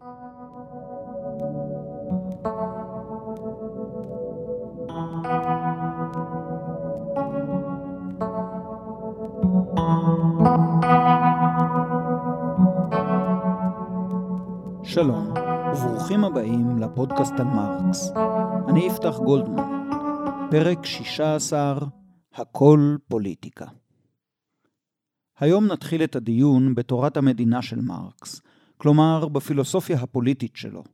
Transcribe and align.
שלום, 0.00 0.12
וברוכים 15.72 16.24
הבאים 16.24 16.78
לפודקאסט 16.78 17.32
על 17.38 17.46
מרקס. 17.46 18.12
אני 18.68 18.80
יפתח 18.80 19.18
גולדמן, 19.24 19.90
פרק 20.50 20.86
16, 20.86 21.74
הכל 22.34 22.96
פוליטיקה. 23.08 23.66
היום 25.38 25.66
נתחיל 25.66 26.04
את 26.04 26.16
הדיון 26.16 26.74
בתורת 26.74 27.16
המדינה 27.16 27.62
של 27.62 27.80
מרקס, 27.80 28.40
כלומר 28.80 29.28
בפילוסופיה 29.28 29.96
הפוליטית 30.00 30.56
שלו. 30.56 30.84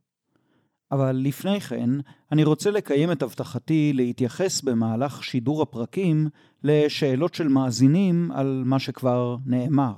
אבל 0.91 1.15
לפני 1.15 1.61
כן, 1.61 1.89
אני 2.31 2.43
רוצה 2.43 2.71
לקיים 2.71 3.11
את 3.11 3.21
הבטחתי 3.21 3.91
להתייחס 3.95 4.61
במהלך 4.61 5.23
שידור 5.23 5.61
הפרקים 5.61 6.27
לשאלות 6.63 7.33
של 7.33 7.47
מאזינים 7.47 8.31
על 8.31 8.63
מה 8.65 8.79
שכבר 8.79 9.37
נאמר. 9.45 9.95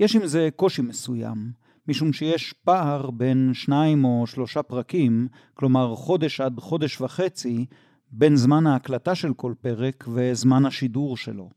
יש 0.00 0.16
עם 0.16 0.26
זה 0.26 0.48
קושי 0.56 0.82
מסוים, 0.82 1.52
משום 1.88 2.12
שיש 2.12 2.52
פער 2.52 3.10
בין 3.10 3.50
שניים 3.54 4.04
או 4.04 4.26
שלושה 4.26 4.62
פרקים, 4.62 5.28
כלומר 5.54 5.94
חודש 5.94 6.40
עד 6.40 6.60
חודש 6.60 7.00
וחצי, 7.00 7.66
בין 8.10 8.36
זמן 8.36 8.66
ההקלטה 8.66 9.14
של 9.14 9.34
כל 9.34 9.54
פרק 9.60 10.04
וזמן 10.14 10.66
השידור 10.66 11.16
שלו, 11.16 11.50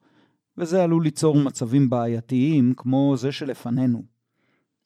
וזה 0.57 0.83
עלול 0.83 1.03
ליצור 1.03 1.37
מצבים 1.37 1.89
בעייתיים 1.89 2.73
כמו 2.77 3.13
זה 3.17 3.31
שלפנינו. 3.31 4.12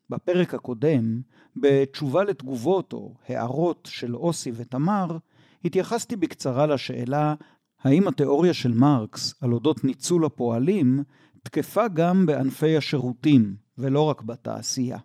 בפרק 0.10 0.54
הקודם, 0.54 1.22
בתשובה 1.56 2.24
לתגובות 2.24 2.94
או 2.94 3.14
הערות 3.28 3.88
של 3.92 4.16
אוסי 4.16 4.52
ותמר, 4.56 5.18
התייחסתי 5.66 6.16
בקצרה 6.16 6.66
לשאלה 6.66 7.36
האם 7.82 8.08
התיאוריה 8.08 8.54
של 8.54 8.74
מרקס 8.74 9.36
על 9.42 9.54
אודות 9.54 9.84
ניצול 9.84 10.26
הפועלים 10.26 11.04
תקפה 11.44 11.88
גם 11.88 12.26
בענפי 12.26 12.78
השירותים 12.78 13.56
ולא 13.78 14.02
רק 14.02 14.22
בתעשייה. 14.22 14.98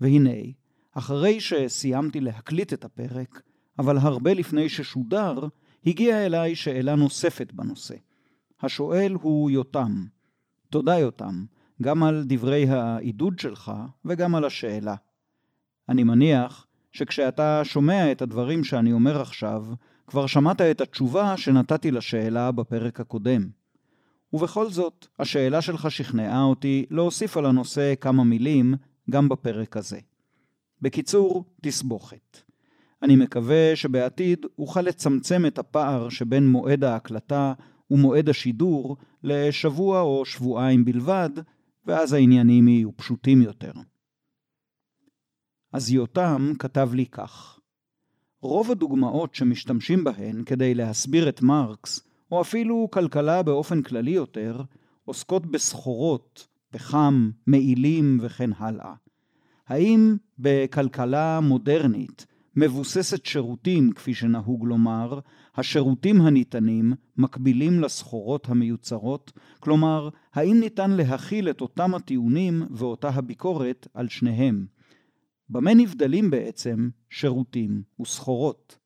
והנה, 0.00 0.40
אחרי 0.92 1.40
שסיימתי 1.40 2.20
להקליט 2.20 2.72
את 2.72 2.84
הפרק, 2.84 3.42
אבל 3.78 3.98
הרבה 3.98 4.34
לפני 4.34 4.68
ששודר, 4.68 5.38
הגיעה 5.86 6.26
אליי 6.26 6.54
שאלה 6.54 6.94
נוספת 6.94 7.52
בנושא. 7.52 7.94
השואל 8.60 9.12
הוא 9.22 9.50
יותם. 9.50 10.06
תודה 10.70 10.98
יותם, 10.98 11.44
גם 11.82 12.02
על 12.02 12.24
דברי 12.26 12.68
העידוד 12.68 13.38
שלך 13.38 13.72
וגם 14.04 14.34
על 14.34 14.44
השאלה. 14.44 14.94
אני 15.88 16.04
מניח 16.04 16.66
שכשאתה 16.92 17.60
שומע 17.64 18.12
את 18.12 18.22
הדברים 18.22 18.64
שאני 18.64 18.92
אומר 18.92 19.20
עכשיו, 19.20 19.64
כבר 20.06 20.26
שמעת 20.26 20.60
את 20.60 20.80
התשובה 20.80 21.36
שנתתי 21.36 21.90
לשאלה 21.90 22.52
בפרק 22.52 23.00
הקודם. 23.00 23.48
ובכל 24.32 24.70
זאת, 24.70 25.06
השאלה 25.18 25.62
שלך 25.62 25.90
שכנעה 25.90 26.42
אותי 26.42 26.86
להוסיף 26.90 27.36
על 27.36 27.46
הנושא 27.46 27.94
כמה 28.00 28.24
מילים 28.24 28.74
גם 29.10 29.28
בפרק 29.28 29.76
הזה. 29.76 29.98
בקיצור, 30.82 31.44
תסבוכת. 31.60 32.38
אני 33.02 33.16
מקווה 33.16 33.76
שבעתיד 33.76 34.46
אוכל 34.58 34.80
לצמצם 34.80 35.46
את 35.46 35.58
הפער 35.58 36.08
שבין 36.08 36.48
מועד 36.48 36.84
ההקלטה 36.84 37.52
ומועד 37.90 38.28
השידור 38.28 38.96
לשבוע 39.22 40.00
או 40.00 40.24
שבועיים 40.24 40.84
בלבד, 40.84 41.30
ואז 41.84 42.12
העניינים 42.12 42.68
יהיו 42.68 42.96
פשוטים 42.96 43.42
יותר. 43.42 43.72
אז 45.72 45.90
יותם 45.90 46.52
כתב 46.58 46.90
לי 46.94 47.06
כך: 47.06 47.60
רוב 48.40 48.70
הדוגמאות 48.70 49.34
שמשתמשים 49.34 50.04
בהן 50.04 50.44
כדי 50.44 50.74
להסביר 50.74 51.28
את 51.28 51.42
מרקס, 51.42 52.00
או 52.32 52.40
אפילו 52.40 52.88
כלכלה 52.92 53.42
באופן 53.42 53.82
כללי 53.82 54.10
יותר, 54.10 54.62
עוסקות 55.04 55.46
בסחורות, 55.46 56.46
פחם, 56.70 57.30
מעילים 57.46 58.18
וכן 58.22 58.50
הלאה. 58.56 58.94
האם 59.66 60.16
בכלכלה 60.38 61.40
מודרנית, 61.40 62.26
מבוססת 62.56 63.26
שירותים, 63.26 63.92
כפי 63.92 64.14
שנהוג 64.14 64.66
לומר, 64.66 65.20
השירותים 65.54 66.20
הניתנים 66.20 66.92
מקבילים 67.16 67.80
לסחורות 67.80 68.48
המיוצרות? 68.48 69.32
כלומר, 69.60 70.08
האם 70.34 70.60
ניתן 70.60 70.90
להכיל 70.90 71.50
את 71.50 71.60
אותם 71.60 71.94
הטיעונים 71.94 72.62
ואותה 72.70 73.08
הביקורת 73.08 73.88
על 73.94 74.08
שניהם? 74.08 74.66
במה 75.48 75.74
נבדלים 75.74 76.30
בעצם 76.30 76.88
שירותים 77.10 77.82
וסחורות? 78.00 78.78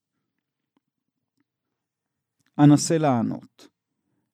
אנסה 2.58 2.98
לענות. 2.98 3.68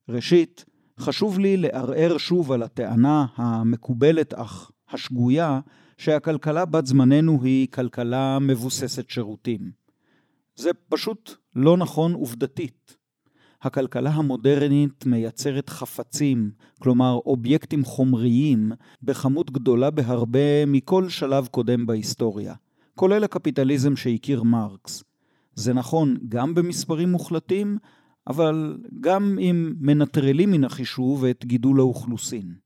ראשית, 0.08 0.64
חשוב 0.98 1.38
לי 1.38 1.56
לערער 1.56 2.18
שוב 2.18 2.52
על 2.52 2.62
הטענה 2.62 3.26
המקובלת 3.36 4.34
אך 4.34 4.70
השגויה 4.88 5.60
שהכלכלה 6.02 6.64
בת 6.64 6.86
זמננו 6.86 7.42
היא 7.42 7.68
כלכלה 7.68 8.38
מבוססת 8.38 9.10
שירותים. 9.10 9.70
זה 10.56 10.70
פשוט 10.88 11.30
לא 11.56 11.76
נכון 11.76 12.12
עובדתית. 12.12 12.96
הכלכלה 13.62 14.10
המודרנית 14.10 15.06
מייצרת 15.06 15.68
חפצים, 15.68 16.50
כלומר 16.78 17.18
אובייקטים 17.26 17.84
חומריים, 17.84 18.72
בכמות 19.02 19.50
גדולה 19.50 19.90
בהרבה 19.90 20.66
מכל 20.66 21.08
שלב 21.08 21.46
קודם 21.46 21.86
בהיסטוריה, 21.86 22.54
כולל 22.94 23.24
הקפיטליזם 23.24 23.96
שהכיר 23.96 24.42
מרקס. 24.42 25.04
זה 25.54 25.72
נכון 25.72 26.16
גם 26.28 26.54
במספרים 26.54 27.12
מוחלטים, 27.12 27.78
אבל 28.26 28.78
גם 29.00 29.38
אם 29.38 29.74
מנטרלים 29.80 30.50
מן 30.50 30.64
החישוב 30.64 31.24
את 31.24 31.44
גידול 31.44 31.80
האוכלוסין. 31.80 32.61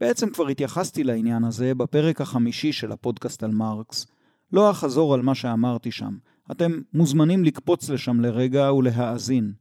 בעצם 0.00 0.30
כבר 0.30 0.48
התייחסתי 0.48 1.04
לעניין 1.04 1.44
הזה 1.44 1.74
בפרק 1.74 2.20
החמישי 2.20 2.72
של 2.72 2.92
הפודקאסט 2.92 3.42
על 3.42 3.50
מרקס. 3.50 4.06
לא 4.52 4.70
אחזור 4.70 5.14
על 5.14 5.22
מה 5.22 5.34
שאמרתי 5.34 5.90
שם. 5.90 6.16
אתם 6.50 6.80
מוזמנים 6.94 7.44
לקפוץ 7.44 7.88
לשם 7.88 8.20
לרגע 8.20 8.72
ולהאזין. 8.72 9.52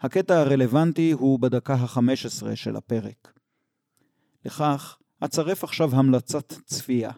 הקטע 0.00 0.40
הרלוונטי 0.40 1.12
הוא 1.12 1.40
בדקה 1.40 1.74
ה-15 1.74 2.54
של 2.54 2.76
הפרק. 2.76 3.32
לכך, 4.44 4.98
אצרף 5.24 5.64
עכשיו 5.64 5.94
המלצת 5.94 6.52
צפייה. 6.64 7.10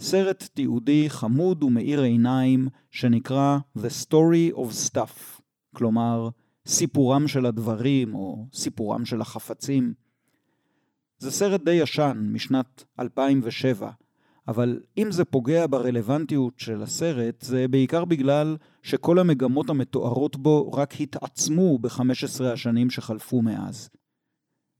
סרט 0.00 0.48
תיעודי 0.54 1.10
חמוד 1.10 1.62
ומאיר 1.62 2.02
עיניים 2.02 2.68
שנקרא 2.90 3.58
The 3.78 4.06
Story 4.06 4.56
of 4.56 4.90
Stuff, 4.90 5.40
כלומר, 5.74 6.28
סיפורם 6.66 7.28
של 7.28 7.46
הדברים 7.46 8.14
או 8.14 8.46
סיפורם 8.52 9.04
של 9.04 9.20
החפצים. 9.20 9.94
זה 11.18 11.30
סרט 11.30 11.60
די 11.64 11.72
ישן, 11.72 12.28
משנת 12.32 12.84
2007, 13.00 13.90
אבל 14.48 14.80
אם 14.98 15.12
זה 15.12 15.24
פוגע 15.24 15.66
ברלוונטיות 15.70 16.58
של 16.58 16.82
הסרט, 16.82 17.40
זה 17.40 17.68
בעיקר 17.68 18.04
בגלל 18.04 18.56
שכל 18.82 19.18
המגמות 19.18 19.70
המתוארות 19.70 20.36
בו 20.36 20.72
רק 20.72 21.00
התעצמו 21.00 21.78
ב-15 21.78 22.44
השנים 22.52 22.90
שחלפו 22.90 23.42
מאז. 23.42 23.88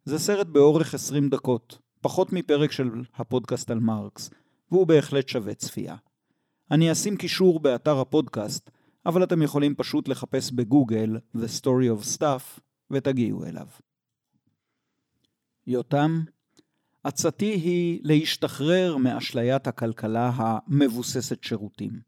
זה 0.04 0.18
סרט 0.18 0.46
באורך 0.46 0.94
20 0.94 1.28
דקות, 1.28 1.78
פחות 2.00 2.32
מפרק 2.32 2.72
של 2.72 2.90
הפודקאסט 3.14 3.70
על 3.70 3.80
מרקס, 3.80 4.30
והוא 4.70 4.86
בהחלט 4.86 5.28
שווה 5.28 5.54
צפייה. 5.54 5.96
אני 6.70 6.92
אשים 6.92 7.16
קישור 7.16 7.60
באתר 7.60 8.00
הפודקאסט, 8.00 8.70
אבל 9.06 9.22
אתם 9.22 9.42
יכולים 9.42 9.74
פשוט 9.74 10.08
לחפש 10.08 10.50
בגוגל 10.50 11.18
The 11.36 11.60
Story 11.60 11.98
of 11.98 12.18
Stuff 12.18 12.60
ותגיעו 12.90 13.44
אליו. 13.44 13.66
יותם, 15.68 16.22
עצתי 17.04 17.46
היא 17.46 18.00
להשתחרר 18.04 18.96
מאשליית 18.96 19.66
הכלכלה 19.66 20.32
המבוססת 20.34 21.44
שירותים. 21.44 22.00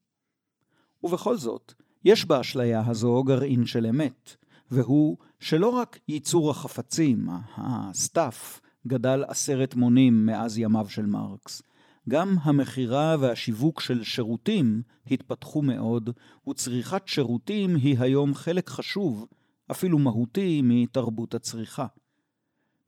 ובכל 1.02 1.36
זאת, 1.36 1.74
יש 2.04 2.24
באשליה 2.24 2.82
הזו 2.86 3.22
גרעין 3.22 3.66
של 3.66 3.86
אמת, 3.86 4.36
והוא 4.70 5.16
שלא 5.40 5.68
רק 5.68 5.98
ייצור 6.08 6.50
החפצים, 6.50 7.28
ה-stuff, 7.56 8.60
גדל 8.86 9.24
עשרת 9.28 9.74
מונים 9.74 10.26
מאז 10.26 10.58
ימיו 10.58 10.88
של 10.88 11.06
מרקס, 11.06 11.62
גם 12.08 12.36
המכירה 12.42 13.16
והשיווק 13.20 13.80
של 13.80 14.04
שירותים 14.04 14.82
התפתחו 15.10 15.62
מאוד, 15.62 16.10
וצריכת 16.48 17.02
שירותים 17.06 17.76
היא 17.76 17.98
היום 17.98 18.34
חלק 18.34 18.68
חשוב, 18.68 19.26
אפילו 19.70 19.98
מהותי, 19.98 20.60
מתרבות 20.64 21.34
הצריכה. 21.34 21.86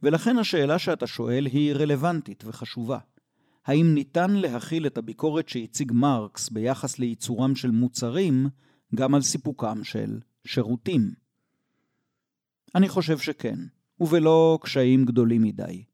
ולכן 0.03 0.39
השאלה 0.39 0.79
שאתה 0.79 1.07
שואל 1.07 1.47
היא 1.47 1.75
רלוונטית 1.75 2.45
וחשובה. 2.47 2.99
האם 3.67 3.95
ניתן 3.95 4.31
להכיל 4.31 4.87
את 4.87 4.99
הביקורת 4.99 5.49
שהציג 5.49 5.93
מרקס 5.93 6.49
ביחס 6.49 6.99
לייצורם 6.99 7.55
של 7.55 7.71
מוצרים 7.71 8.47
גם 8.95 9.15
על 9.15 9.23
סיפוקם 9.23 9.85
של 9.85 10.19
שירותים? 10.45 11.11
אני 12.75 12.89
חושב 12.89 13.19
שכן, 13.19 13.59
ובלא 14.01 14.59
קשיים 14.63 15.05
גדולים 15.05 15.43
מדי. 15.43 15.85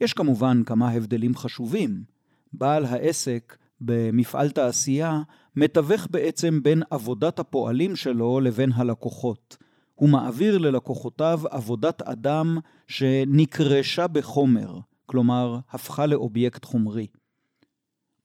יש 0.00 0.12
כמובן 0.12 0.62
כמה 0.64 0.90
הבדלים 0.90 1.36
חשובים. 1.36 2.04
בעל 2.52 2.84
העסק 2.84 3.56
במפעל 3.80 4.50
תעשייה, 4.50 5.22
מתווך 5.56 6.06
בעצם 6.10 6.62
בין 6.62 6.82
עבודת 6.90 7.38
הפועלים 7.38 7.96
שלו 7.96 8.40
לבין 8.40 8.72
הלקוחות. 8.72 9.56
הוא 9.94 10.08
מעביר 10.08 10.58
ללקוחותיו 10.58 11.40
עבודת 11.50 12.02
אדם 12.02 12.58
שנקרשה 12.86 14.06
בחומר, 14.06 14.78
כלומר, 15.06 15.58
הפכה 15.70 16.06
לאובייקט 16.06 16.64
חומרי. 16.64 17.06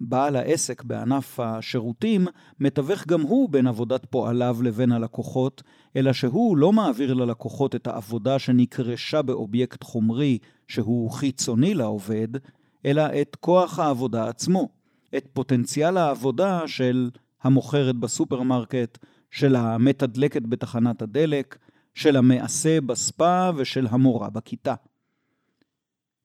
בעל 0.01 0.35
העסק 0.35 0.83
בענף 0.83 1.39
השירותים 1.39 2.27
מתווך 2.59 3.07
גם 3.07 3.21
הוא 3.21 3.49
בין 3.49 3.67
עבודת 3.67 4.05
פועליו 4.09 4.57
לבין 4.63 4.91
הלקוחות, 4.91 5.63
אלא 5.95 6.13
שהוא 6.13 6.57
לא 6.57 6.73
מעביר 6.73 7.13
ללקוחות 7.13 7.75
את 7.75 7.87
העבודה 7.87 8.39
שנקרשה 8.39 9.21
באובייקט 9.21 9.83
חומרי 9.83 10.37
שהוא 10.67 11.11
חיצוני 11.11 11.73
לעובד, 11.73 12.27
אלא 12.85 13.03
את 13.21 13.35
כוח 13.39 13.79
העבודה 13.79 14.27
עצמו, 14.29 14.69
את 15.17 15.27
פוטנציאל 15.33 15.97
העבודה 15.97 16.67
של 16.67 17.09
המוכרת 17.41 17.95
בסופרמרקט, 17.95 18.97
של 19.31 19.55
המתדלקת 19.55 20.41
בתחנת 20.41 21.01
הדלק, 21.01 21.57
של 21.93 22.15
המעשה 22.15 22.81
בספה 22.81 23.49
ושל 23.55 23.87
המורה 23.89 24.29
בכיתה. 24.29 24.73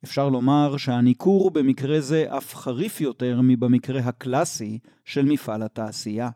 אפשר 0.05 0.29
לומר 0.29 0.77
שהניכור 0.77 1.51
במקרה 1.51 2.01
זה 2.01 2.25
אף 2.37 2.55
חריף 2.55 3.01
יותר 3.01 3.41
מבמקרה 3.43 4.01
הקלאסי 4.01 4.79
של 5.05 5.25
מפעל 5.25 5.63
התעשייה. 5.63 6.31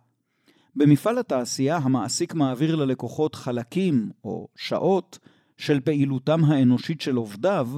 במפעל 0.77 1.19
התעשייה 1.19 1.77
המעסיק 1.77 2.35
מעביר 2.35 2.77
ללקוחות 2.77 3.35
חלקים 3.35 4.11
או 4.25 4.49
שעות 4.57 5.19
של 5.57 5.81
פעילותם 5.81 6.45
האנושית 6.45 7.01
של 7.01 7.17
עובדיו, 7.17 7.69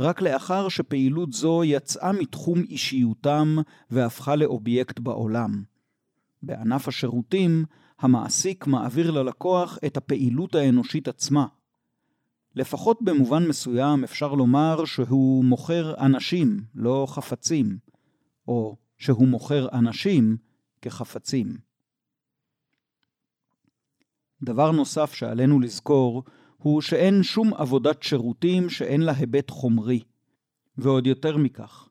רק 0.00 0.22
לאחר 0.22 0.68
שפעילות 0.68 1.32
זו 1.32 1.64
יצאה 1.64 2.12
מתחום 2.12 2.58
אישיותם 2.60 3.56
והפכה 3.90 4.36
לאובייקט 4.36 5.00
בעולם. 5.00 5.62
בענף 6.42 6.88
השירותים, 6.88 7.64
המעסיק 7.98 8.66
מעביר 8.66 9.10
ללקוח 9.10 9.78
את 9.86 9.96
הפעילות 9.96 10.54
האנושית 10.54 11.08
עצמה, 11.08 11.46
לפחות 12.54 13.02
במובן 13.02 13.48
מסוים 13.48 14.04
אפשר 14.04 14.34
לומר 14.34 14.84
שהוא 14.84 15.44
מוכר 15.44 15.94
אנשים, 15.98 16.60
לא 16.74 17.06
חפצים, 17.08 17.78
או 18.48 18.76
שהוא 18.98 19.28
מוכר 19.28 19.68
אנשים 19.72 20.36
כחפצים. 20.82 21.56
דבר 24.42 24.70
נוסף 24.70 25.14
שעלינו 25.14 25.60
לזכור 25.60 26.24
הוא 26.56 26.80
שאין 26.80 27.22
שום 27.22 27.54
עבודת 27.54 28.02
שירותים 28.02 28.70
שאין 28.70 29.00
לה 29.00 29.12
היבט 29.12 29.50
חומרי. 29.50 30.00
ועוד 30.78 31.06
יותר 31.06 31.36
מכך, 31.36 31.88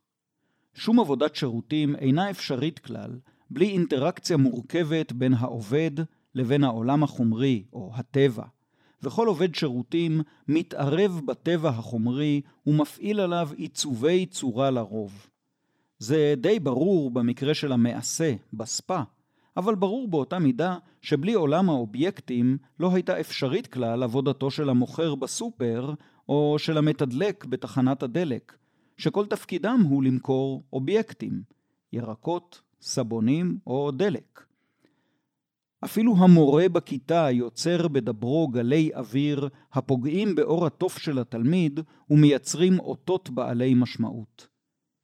שום 0.74 1.00
עבודת 1.00 1.36
שירותים 1.36 1.96
אינה 1.96 2.30
אפשרית 2.30 2.80
כלל 2.80 3.20
בלי 3.56 3.70
אינטראקציה 3.70 4.38
מורכבת 4.38 5.12
בין 5.12 5.34
העובד 5.34 5.92
לבין 6.36 6.64
העולם 6.64 7.04
החומרי 7.04 7.64
או 7.74 7.92
הטבע, 7.96 8.44
וכל 9.04 9.28
עובד 9.28 9.56
שירותים 9.56 10.22
מתערב 10.48 11.22
בטבע 11.26 11.70
החומרי 11.70 12.42
ומפעיל 12.68 13.20
עליו 13.20 13.50
עיצובי 13.56 14.26
צורה 14.26 14.72
לרוב. 14.72 15.28
זה 16.00 16.34
די 16.38 16.60
ברור 16.60 17.12
במקרה 17.12 17.54
של 17.54 17.72
המעשה, 17.72 18.34
בספה, 18.54 19.00
אבל 19.58 19.76
ברור 19.76 20.08
באותה 20.08 20.40
מידה 20.40 20.78
שבלי 21.02 21.34
עולם 21.34 21.70
האובייקטים 21.70 22.58
לא 22.80 22.94
הייתה 22.94 23.20
אפשרית 23.20 23.68
כלל 23.68 24.04
עבודתו 24.04 24.52
של 24.52 24.70
המוכר 24.70 25.16
בסופר 25.16 25.94
או 26.30 26.56
של 26.60 26.78
המתדלק 26.78 27.46
בתחנת 27.46 28.04
הדלק, 28.04 28.58
שכל 28.98 29.26
תפקידם 29.26 29.86
הוא 29.90 30.04
למכור 30.04 30.64
אובייקטים, 30.74 31.55
ירקות, 31.96 32.62
סבונים 32.82 33.58
או 33.68 33.92
דלק. 33.92 34.46
אפילו 35.86 36.16
המורה 36.18 36.70
בכיתה 36.70 37.28
יוצר 37.32 37.88
בדברו 37.88 38.48
גלי 38.48 38.92
אוויר 38.96 39.50
הפוגעים 39.74 40.36
באור 40.36 40.66
התוף 40.66 40.98
של 40.98 41.20
התלמיד 41.20 41.80
ומייצרים 42.10 42.80
אותות 42.80 43.30
בעלי 43.30 43.74
משמעות. 43.74 44.48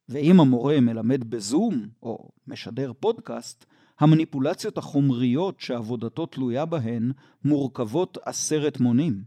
ואם 0.08 0.40
המורה 0.40 0.80
מלמד 0.80 1.30
בזום 1.30 1.88
או 2.02 2.28
משדר 2.46 2.92
פודקאסט, 3.00 3.64
המניפולציות 4.00 4.78
החומריות 4.78 5.60
שעבודתו 5.60 6.26
תלויה 6.26 6.64
בהן 6.64 7.12
מורכבות 7.44 8.18
עשרת 8.24 8.80
מונים. 8.80 9.22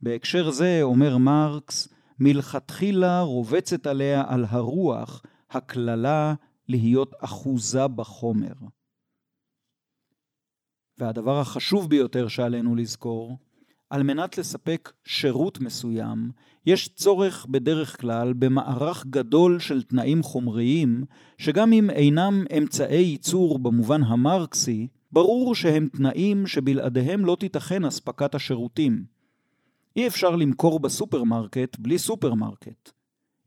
בהקשר 0.00 0.50
זה 0.50 0.78
אומר 0.82 1.18
מרקס, 1.18 1.88
מלכתחילה 2.18 3.20
רובצת 3.20 3.86
עליה 3.86 4.24
על 4.26 4.44
הרוח 4.48 5.22
הקללה 5.50 6.34
להיות 6.68 7.12
אחוזה 7.20 7.88
בחומר. 7.88 8.52
והדבר 10.98 11.40
החשוב 11.40 11.90
ביותר 11.90 12.28
שעלינו 12.28 12.74
לזכור, 12.74 13.38
על 13.90 14.02
מנת 14.02 14.38
לספק 14.38 14.92
שירות 15.04 15.60
מסוים, 15.60 16.30
יש 16.66 16.88
צורך 16.88 17.46
בדרך 17.46 18.00
כלל 18.00 18.32
במערך 18.32 19.06
גדול 19.06 19.58
של 19.58 19.82
תנאים 19.82 20.22
חומריים, 20.22 21.04
שגם 21.38 21.72
אם 21.72 21.90
אינם 21.90 22.44
אמצעי 22.58 23.02
ייצור 23.02 23.58
במובן 23.58 24.02
המרקסי, 24.02 24.88
ברור 25.12 25.54
שהם 25.54 25.88
תנאים 25.88 26.46
שבלעדיהם 26.46 27.24
לא 27.24 27.36
תיתכן 27.40 27.84
אספקת 27.84 28.34
השירותים. 28.34 29.04
אי 29.96 30.06
אפשר 30.06 30.36
למכור 30.36 30.80
בסופרמרקט 30.80 31.76
בלי 31.78 31.98
סופרמרקט. 31.98 32.90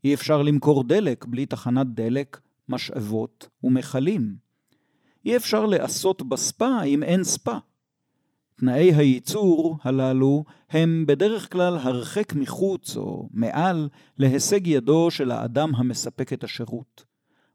אי 0.04 0.14
אפשר 0.14 0.42
למכור 0.42 0.84
דלק 0.84 1.24
בלי 1.24 1.46
תחנת 1.46 1.86
דלק, 1.86 2.40
משאבות 2.68 3.48
ומכלים. 3.64 4.36
אי 5.24 5.36
אפשר 5.36 5.66
לעשות 5.66 6.22
בספא 6.22 6.82
אם 6.82 7.02
אין 7.02 7.24
ספא. 7.24 7.56
תנאי 8.56 8.94
הייצור 8.94 9.78
הללו 9.82 10.44
הם 10.70 11.04
בדרך 11.08 11.52
כלל 11.52 11.76
הרחק 11.76 12.34
מחוץ 12.34 12.96
או 12.96 13.28
מעל 13.32 13.88
להישג 14.18 14.66
ידו 14.66 15.10
של 15.10 15.30
האדם 15.30 15.74
המספק 15.74 16.32
את 16.32 16.44
השירות. 16.44 17.04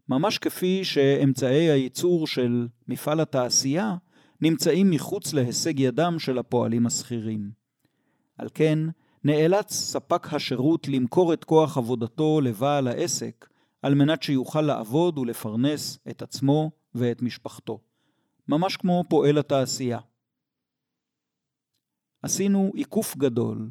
ממש 0.10 0.38
כפי 0.38 0.84
שאמצעי 0.84 1.72
הייצור 1.72 2.28
של 2.28 2.68
מפעל 2.88 3.20
התעשייה 3.20 3.96
נמצאים 4.42 4.90
מחוץ 4.90 5.34
להישג 5.34 5.80
ידם 5.80 6.16
של 6.20 6.38
הפועלים 6.38 6.86
השכירים. 6.86 7.52
על 8.38 8.48
כן, 8.54 8.80
נאלץ 9.24 9.74
ספק 9.74 10.34
השירות 10.34 10.88
למכור 10.88 11.34
את 11.34 11.44
כוח 11.44 11.78
עבודתו 11.78 12.42
לבעל 12.42 12.88
העסק, 12.88 13.48
על 13.84 13.96
מנת 13.96 14.24
שיוכל 14.24 14.62
לעבוד 14.62 15.18
ולפרנס 15.18 16.00
את 16.10 16.22
עצמו 16.22 16.72
ואת 16.96 17.22
משפחתו, 17.22 17.80
ממש 18.48 18.78
כמו 18.78 19.04
פועל 19.10 19.38
התעשייה. 19.38 20.00
עשינו 22.22 22.72
עיקוף 22.76 23.18
גדול, 23.18 23.70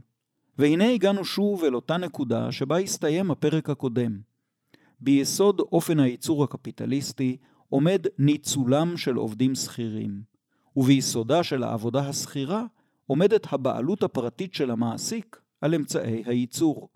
והנה 0.58 0.90
הגענו 0.90 1.24
שוב 1.24 1.64
אל 1.64 1.74
אותה 1.74 1.96
נקודה 1.96 2.52
שבה 2.52 2.78
הסתיים 2.78 3.30
הפרק 3.30 3.70
הקודם. 3.70 4.20
ביסוד 5.00 5.60
אופן 5.60 6.00
הייצור 6.00 6.44
הקפיטליסטי 6.44 7.36
עומד 7.68 8.06
ניצולם 8.18 8.96
של 8.96 9.14
עובדים 9.14 9.54
שכירים, 9.54 10.22
וביסודה 10.76 11.42
של 11.42 11.62
העבודה 11.62 12.08
השכירה 12.08 12.64
עומדת 13.06 13.52
הבעלות 13.52 14.02
הפרטית 14.02 14.54
של 14.54 14.70
המעסיק 14.70 15.40
על 15.60 15.74
אמצעי 15.74 16.22
הייצור. 16.26 16.88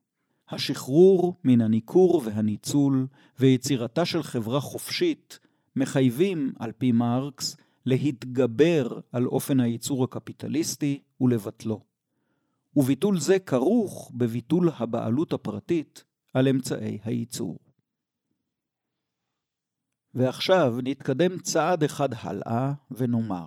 השחרור 0.48 1.34
מן 1.44 1.60
הניכור 1.60 2.22
והניצול 2.24 3.06
ויצירתה 3.38 4.04
של 4.04 4.22
חברה 4.22 4.60
חופשית 4.60 5.38
מחייבים, 5.76 6.52
על 6.58 6.72
פי 6.72 6.92
מרקס, 6.92 7.56
להתגבר 7.86 9.00
על 9.12 9.26
אופן 9.26 9.60
הייצור 9.60 10.04
הקפיטליסטי 10.04 11.00
ולבטלו. 11.20 11.80
וביטול 12.76 13.20
זה 13.20 13.38
כרוך 13.38 14.10
בביטול 14.14 14.70
הבעלות 14.76 15.32
הפרטית 15.32 16.04
על 16.34 16.48
אמצעי 16.48 16.98
הייצור. 17.04 17.58
ועכשיו 20.14 20.76
נתקדם 20.82 21.38
צעד 21.38 21.84
אחד 21.84 22.08
הלאה 22.12 22.72
ונאמר, 22.90 23.46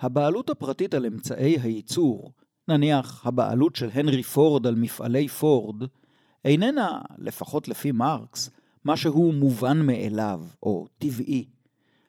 הבעלות 0.00 0.50
הפרטית 0.50 0.94
על 0.94 1.06
אמצעי 1.06 1.58
הייצור, 1.60 2.32
נניח 2.68 3.26
הבעלות 3.26 3.76
של 3.76 3.88
הנרי 3.92 4.22
פורד 4.22 4.66
על 4.66 4.74
מפעלי 4.74 5.28
פורד, 5.28 5.82
איננה, 6.44 7.00
לפחות 7.18 7.68
לפי 7.68 7.92
מרקס, 7.92 8.50
משהו 8.84 9.32
מובן 9.32 9.86
מאליו 9.86 10.40
או 10.62 10.86
טבעי. 10.98 11.44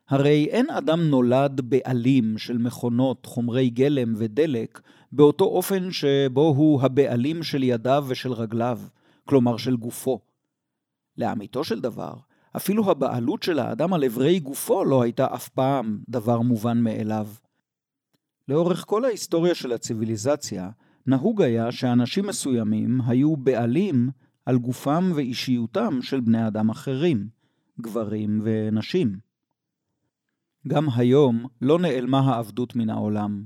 הרי 0.09 0.47
אין 0.49 0.69
אדם 0.69 1.01
נולד 1.01 1.61
בעלים 1.61 2.37
של 2.37 2.57
מכונות, 2.57 3.25
חומרי 3.25 3.69
גלם 3.69 4.13
ודלק 4.17 4.81
באותו 5.11 5.45
אופן 5.45 5.91
שבו 5.91 6.47
הוא 6.57 6.81
הבעלים 6.81 7.43
של 7.43 7.63
ידיו 7.63 8.05
ושל 8.07 8.33
רגליו, 8.33 8.79
כלומר 9.25 9.57
של 9.57 9.75
גופו. 9.75 10.19
לאמיתו 11.17 11.63
של 11.63 11.81
דבר, 11.81 12.13
אפילו 12.55 12.91
הבעלות 12.91 13.43
של 13.43 13.59
האדם 13.59 13.93
על 13.93 14.03
אברי 14.03 14.39
גופו 14.39 14.85
לא 14.85 15.01
הייתה 15.01 15.27
אף 15.33 15.49
פעם 15.49 15.99
דבר 16.09 16.41
מובן 16.41 16.77
מאליו. 16.77 17.27
לאורך 18.47 18.85
כל 18.87 19.05
ההיסטוריה 19.05 19.55
של 19.55 19.71
הציוויליזציה, 19.71 20.69
נהוג 21.05 21.41
היה 21.41 21.71
שאנשים 21.71 22.27
מסוימים 22.27 23.01
היו 23.07 23.35
בעלים 23.35 24.09
על 24.45 24.57
גופם 24.57 25.11
ואישיותם 25.15 26.01
של 26.01 26.19
בני 26.19 26.47
אדם 26.47 26.69
אחרים, 26.69 27.27
גברים 27.81 28.41
ונשים. 28.43 29.19
גם 30.67 30.87
היום 30.95 31.45
לא 31.61 31.79
נעלמה 31.79 32.19
העבדות 32.19 32.75
מן 32.75 32.89
העולם. 32.89 33.43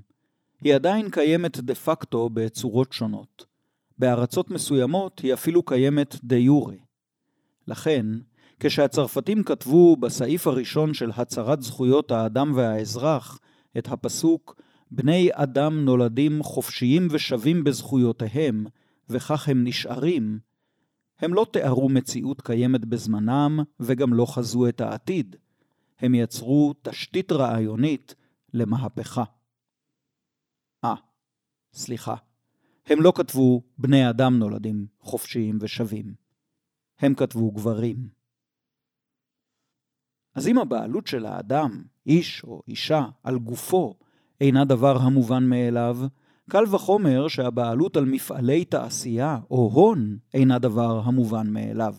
היא 0.62 0.76
עדיין 0.76 1.10
קיימת 1.10 1.60
דה 1.60 1.76
פקטו 1.76 2.30
בצורות 2.34 2.94
שונות. 2.94 3.46
בארצות 3.98 4.52
מסוימות 4.52 5.20
היא 5.20 5.34
אפילו 5.34 5.64
קיימת 5.64 6.16
דה 6.24 6.36
יורה. 6.36 6.76
לכן, 7.68 8.06
כשהצרפתים 8.60 9.44
כתבו 9.44 9.96
בסעיף 9.96 10.48
הראשון 10.48 10.94
של 10.94 11.12
הצהרת 11.16 11.62
זכויות 11.62 12.12
האדם 12.12 12.52
והאזרח 12.56 13.40
את 13.78 13.88
הפסוק 13.88 14.62
בני 14.92 15.30
אדם 15.34 15.86
נולדים 15.86 16.44
חופשיים 16.44 17.08
ושווים 17.12 17.63
בזכויותיהם, 17.63 18.65
וכך 19.10 19.50
הם 19.50 19.63
נשארים, 19.63 20.39
הם 21.20 21.34
לא 21.34 21.46
תיארו 21.54 21.89
מציאות 21.89 22.42
קיימת 22.42 22.86
בזמנם 22.86 23.60
וגם 23.80 24.13
לא 24.13 24.25
חזו 24.25 24.70
את 24.70 24.82
העתיד. 24.82 25.36
הם 26.00 26.15
יצרו 26.15 26.74
תשתית 26.82 27.32
רעיונית 27.32 28.15
למהפכה. 28.54 29.24
אה, 30.84 30.96
סליחה. 31.74 32.15
הם 32.86 33.01
לא 33.01 33.13
כתבו 33.15 33.63
בני 33.77 34.10
אדם 34.10 34.39
נולדים 34.39 34.88
חופשיים 35.00 35.58
ושווים. 35.62 36.13
הם 37.00 37.15
כתבו 37.15 37.51
גברים. 37.51 38.10
אז 40.36 40.48
אם 40.48 40.58
הבעלות 40.58 41.08
של 41.08 41.25
האדם, 41.25 41.84
איש 42.06 42.44
או 42.44 42.62
אישה, 42.68 43.06
על 43.24 43.39
גופו, 43.39 44.00
אינה 44.42 44.65
דבר 44.65 44.98
המובן 44.98 45.44
מאליו, 45.44 45.98
קל 46.50 46.63
וחומר 46.72 47.27
שהבעלות 47.27 47.98
על 47.98 48.06
מפעלי 48.06 48.65
תעשייה 48.65 49.39
או 49.51 49.72
הון 49.74 50.18
אינה 50.34 50.60
דבר 50.60 51.01
המובן 51.04 51.48
מאליו. 51.50 51.96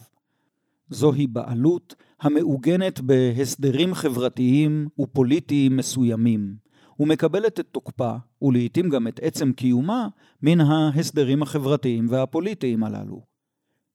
זוהי 0.90 1.26
בעלות 1.26 1.95
המעוגנת 2.21 3.00
בהסדרים 3.00 3.95
חברתיים 3.95 4.88
ופוליטיים 4.99 5.76
מסוימים, 5.76 6.55
ומקבלת 7.00 7.61
את 7.61 7.66
תוקפה, 7.73 8.14
ולעיתים 8.43 8.88
גם 8.88 9.09
את 9.09 9.21
עצם 9.23 9.52
קיומה, 9.52 10.09
מן 10.43 10.61
ההסדרים 10.61 11.43
החברתיים 11.43 12.07
והפוליטיים 12.11 12.85
הללו. 12.85 13.21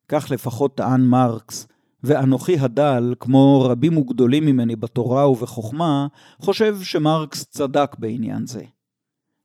כך 0.07 0.31
לפחות 0.31 0.77
טען 0.77 1.01
מרקס, 1.01 1.67
ואנוכי 2.03 2.60
הדל, 2.60 3.15
כמו 3.20 3.62
רבים 3.62 3.98
וגדולים 3.98 4.46
ממני 4.46 4.75
בתורה 4.75 5.29
ובחוכמה, 5.29 6.08
חושב 6.39 6.77
שמרקס 6.81 7.46
צדק 7.46 7.96
בעניין 8.00 8.46
זה. 8.46 8.63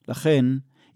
לכן, 0.08 0.44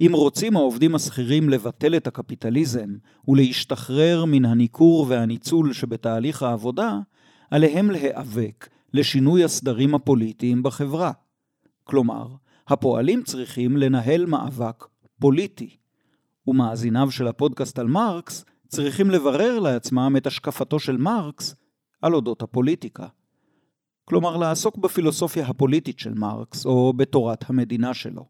אם 0.01 0.11
רוצים 0.15 0.57
העובדים 0.57 0.95
השכירים 0.95 1.49
לבטל 1.49 1.97
את 1.97 2.07
הקפיטליזם 2.07 2.89
ולהשתחרר 3.29 4.25
מן 4.25 4.45
הניכור 4.45 5.07
והניצול 5.09 5.73
שבתהליך 5.73 6.43
העבודה, 6.43 6.99
עליהם 7.51 7.91
להיאבק 7.91 8.69
לשינוי 8.95 9.45
הסדרים 9.45 9.95
הפוליטיים 9.95 10.63
בחברה. 10.63 11.13
כלומר, 11.85 12.27
הפועלים 12.69 13.23
צריכים 13.23 13.77
לנהל 13.77 14.27
מאבק 14.27 14.87
פוליטי. 15.21 15.77
ומאזיניו 16.47 17.11
של 17.11 17.29
הפודקאסט 17.29 17.79
על 17.79 17.87
מרקס 17.87 18.45
צריכים 18.71 19.11
לברר 19.11 19.59
לעצמם 19.59 20.15
את 20.17 20.27
השקפתו 20.27 20.79
של 20.79 20.97
מרקס 20.97 21.55
על 22.03 22.15
אודות 22.15 22.43
הפוליטיקה. 22.43 23.07
כלומר, 24.05 24.37
לעסוק 24.37 24.77
בפילוסופיה 24.77 25.47
הפוליטית 25.47 25.99
של 25.99 26.15
מרקס, 26.15 26.67
או 26.67 26.93
בתורת 26.93 27.51
המדינה 27.51 27.95
שלו. 27.95 28.29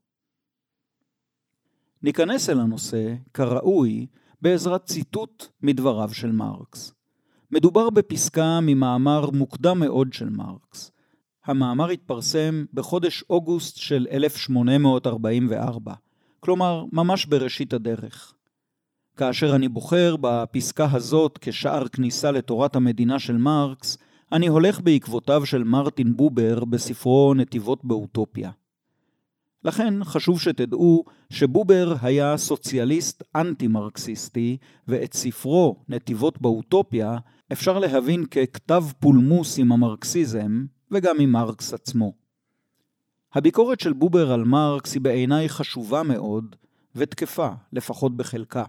ניכנס 2.03 2.51
אל 2.51 2.61
הנושא, 2.61 3.15
כראוי, 3.35 4.07
בעזרת 4.43 4.85
ציטוט 4.85 5.47
מדבריו 5.63 6.15
של 6.15 6.33
מרקס. 6.33 6.95
מדובר 7.51 7.91
בפסקה 7.91 8.61
ממאמר 8.63 9.31
מוקדם 9.31 9.81
מאוד 9.81 10.13
של 10.13 10.29
מרקס. 10.29 10.93
המאמר 11.45 11.89
התפרסם 11.89 12.65
בחודש 12.75 13.25
אוגוסט 13.31 13.77
של 13.77 14.07
1844, 14.11 15.95
כלומר 16.41 16.85
ממש 16.93 17.27
בראשית 17.27 17.73
הדרך. 17.73 18.35
כאשר 19.21 19.55
אני 19.55 19.69
בוחר 19.69 20.17
בפסקה 20.21 20.89
הזאת 20.93 21.39
כשער 21.41 21.89
כניסה 21.89 22.31
לתורת 22.31 22.77
המדינה 22.77 23.19
של 23.19 23.37
מרקס, 23.37 23.99
אני 24.33 24.47
הולך 24.47 24.81
בעקבותיו 24.81 25.47
של 25.47 25.65
מרטין 25.65 26.17
בובר 26.17 26.65
בספרו 26.65 27.35
נתיבות 27.35 27.85
באוטופיה. 27.85 28.50
לכן 29.65 30.05
חשוב 30.05 30.41
שתדעו 30.41 31.05
שבובר 31.31 31.95
היה 32.03 32.37
סוציאליסט 32.37 33.23
אנטי-מרקסיסטי, 33.37 34.57
ואת 34.89 35.15
ספרו 35.15 35.77
נתיבות 35.89 36.41
באוטופיה 36.41 37.19
אפשר 37.53 37.79
להבין 37.79 38.25
ככתב 38.27 38.85
פולמוס 39.00 39.59
עם 39.59 39.73
המרקסיזם, 39.73 40.65
וגם 40.91 41.21
עם 41.21 41.33
מרקס 41.33 41.75
עצמו. 41.75 42.12
הביקורת 43.35 43.81
של 43.81 43.93
בובר 43.93 44.33
על 44.33 44.45
מרקס 44.45 44.95
היא 44.95 45.03
בעיניי 45.03 45.49
חשובה 45.49 46.03
מאוד, 46.03 46.57
ותקפה, 46.95 47.49
לפחות 47.73 48.17
בחלקה. 48.17 48.65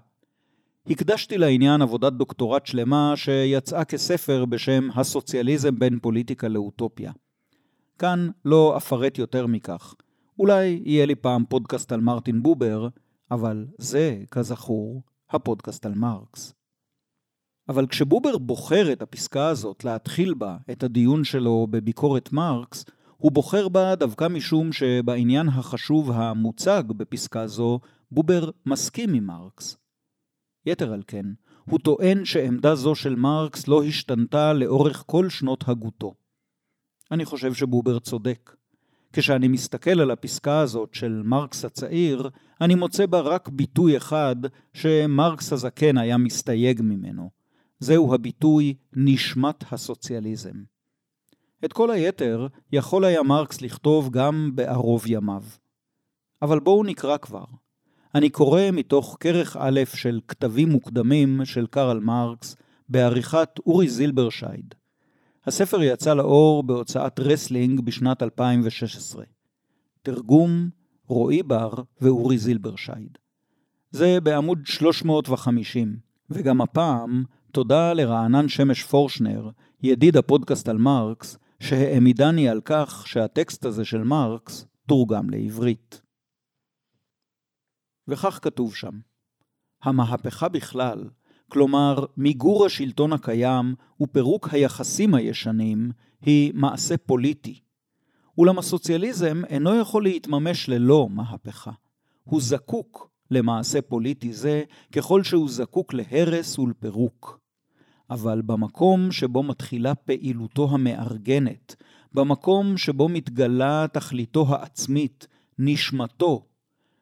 הקדשתי 0.90 1.38
לעניין 1.38 1.82
עבודת 1.82 2.14
דוקטורט 2.14 2.66
שלמה 2.66 3.14
שיצאה 3.16 3.86
כספר 3.86 4.46
בשם 4.46 4.88
הסוציאליזם 4.96 5.80
בין 5.80 6.00
פוליטיקה 6.00 6.48
לאוטופיה. 6.48 7.12
כאן 8.00 8.30
לא 8.46 8.78
אפרט 8.78 9.18
יותר 9.18 9.48
מכך. 9.48 9.96
אולי 10.40 10.82
יהיה 10.86 11.06
לי 11.06 11.16
פעם 11.16 11.46
פודקאסט 11.50 11.92
על 11.92 12.02
מרטין 12.02 12.44
בובר, 12.44 12.88
אבל 13.32 13.66
זה, 13.78 14.18
כזכור, 14.32 15.04
הפודקאסט 15.30 15.86
על 15.86 15.94
מרקס. 15.96 16.54
אבל 17.70 17.88
כשבובר 17.88 18.38
בוחר 18.38 18.92
את 18.92 19.02
הפסקה 19.02 19.48
הזאת 19.48 19.84
להתחיל 19.84 20.34
בה 20.34 20.58
את 20.72 20.84
הדיון 20.84 21.24
שלו 21.24 21.68
בביקורת 21.70 22.32
מרקס, 22.34 22.86
הוא 23.18 23.32
בוחר 23.32 23.70
בה 23.70 23.96
דווקא 23.96 24.28
משום 24.28 24.72
שבעניין 24.72 25.48
החשוב 25.48 26.12
המוצג 26.12 26.84
בפסקה 26.88 27.48
זו, 27.48 27.80
בובר 28.12 28.50
מסכים 28.66 29.14
עם 29.14 29.26
מרקס. 29.26 29.81
יתר 30.66 30.94
על 30.94 31.04
כן, 31.08 31.26
הוא 31.66 31.80
טוען 31.80 32.26
שעמדה 32.26 32.76
זו 32.76 32.96
של 32.96 33.16
מרקס 33.16 33.68
לא 33.68 33.84
השתנתה 33.84 34.54
לאורך 34.54 35.04
כל 35.08 35.30
שנות 35.30 35.64
הגותו. 35.68 36.14
אני 37.12 37.26
חושב 37.26 37.54
שבובר 37.54 38.00
צודק. 38.00 38.56
כשאני 39.14 39.48
מסתכל 39.48 40.00
על 40.00 40.12
הפסקה 40.12 40.60
הזאת 40.60 40.94
של 40.94 41.22
מרקס 41.26 41.66
הצעיר, 41.66 42.30
אני 42.62 42.76
מוצא 42.76 43.06
בה 43.06 43.20
רק 43.20 43.50
ביטוי 43.50 43.98
אחד 43.98 44.36
שמרקס 44.74 45.54
הזקן 45.54 45.98
היה 45.98 46.18
מסתייג 46.18 46.82
ממנו. 46.82 47.30
זהו 47.80 48.14
הביטוי 48.14 48.74
נשמת 48.94 49.64
הסוציאליזם. 49.72 50.64
את 51.66 51.74
כל 51.74 51.92
היתר 51.92 52.48
יכול 52.72 53.06
היה 53.06 53.24
מרקס 53.24 53.62
לכתוב 53.62 54.10
גם 54.10 54.52
בערוב 54.56 55.04
ימיו. 55.08 55.44
אבל 56.42 56.60
בואו 56.60 56.84
נקרא 56.84 57.18
כבר. 57.18 57.46
אני 58.16 58.30
קורא 58.30 58.62
מתוך 58.74 59.18
כרך 59.20 59.58
א' 59.60 59.80
של 59.96 60.20
כתבים 60.28 60.70
מוקדמים 60.70 61.46
של 61.46 61.68
קרל 61.68 62.00
מרקס 62.00 62.56
בעריכת 62.90 63.50
אורי 63.66 63.90
זילברשייד. 63.90 64.76
הספר 65.46 65.84
יצא 65.84 66.14
לאור 66.14 66.64
בהוצאת 66.64 67.20
רסלינג 67.20 67.82
בשנת 67.82 68.24
2016. 68.24 69.24
תרגום 70.02 70.70
רועי 71.08 71.44
בר 71.44 71.74
ואורי 72.02 72.38
זילברשייד. 72.38 73.18
זה 73.92 74.22
בעמוד 74.24 74.60
350, 74.66 75.96
וגם 76.30 76.62
הפעם 76.62 77.24
תודה 77.52 77.94
לרענן 77.94 78.48
שמש 78.48 78.84
פורשנר, 78.84 79.50
ידיד 79.84 80.18
הפודקאסט 80.18 80.70
על 80.70 80.78
מרקס, 80.78 81.38
שהעמידני 81.60 82.50
על 82.50 82.62
כך 82.66 83.04
שהטקסט 83.08 83.66
הזה 83.66 83.86
של 83.86 84.04
מרקס 84.04 84.66
תורגם 84.88 85.30
לעברית. 85.30 86.01
וכך 88.08 88.40
כתוב 88.42 88.76
שם: 88.76 89.00
המהפכה 89.84 90.50
בכלל, 90.50 91.10
כלומר 91.52 92.06
מיגור 92.18 92.66
השלטון 92.66 93.14
הקיים 93.14 93.76
ופירוק 94.02 94.50
היחסים 94.52 95.16
הישנים, 95.16 95.92
היא 96.22 96.52
מעשה 96.56 96.98
פוליטי. 96.98 97.60
אולם 98.38 98.60
הסוציאליזם 98.60 99.42
אינו 99.46 99.76
יכול 99.76 100.04
להתממש 100.04 100.70
ללא 100.70 101.08
מהפכה. 101.10 101.72
הוא 102.24 102.42
זקוק 102.42 103.10
למעשה 103.32 103.82
פוליטי 103.82 104.34
זה 104.34 104.64
ככל 104.92 105.24
שהוא 105.24 105.50
זקוק 105.50 105.94
להרס 105.94 106.60
ולפירוק. 106.60 107.40
אבל 108.10 108.42
במקום 108.42 109.12
שבו 109.12 109.44
מתחילה 109.44 109.96
פעילותו 109.96 110.70
המארגנת, 110.72 111.76
במקום 112.14 112.78
שבו 112.78 113.10
מתגלה 113.10 113.86
תכליתו 113.94 114.46
העצמית, 114.50 115.28
נשמתו, 115.60 116.46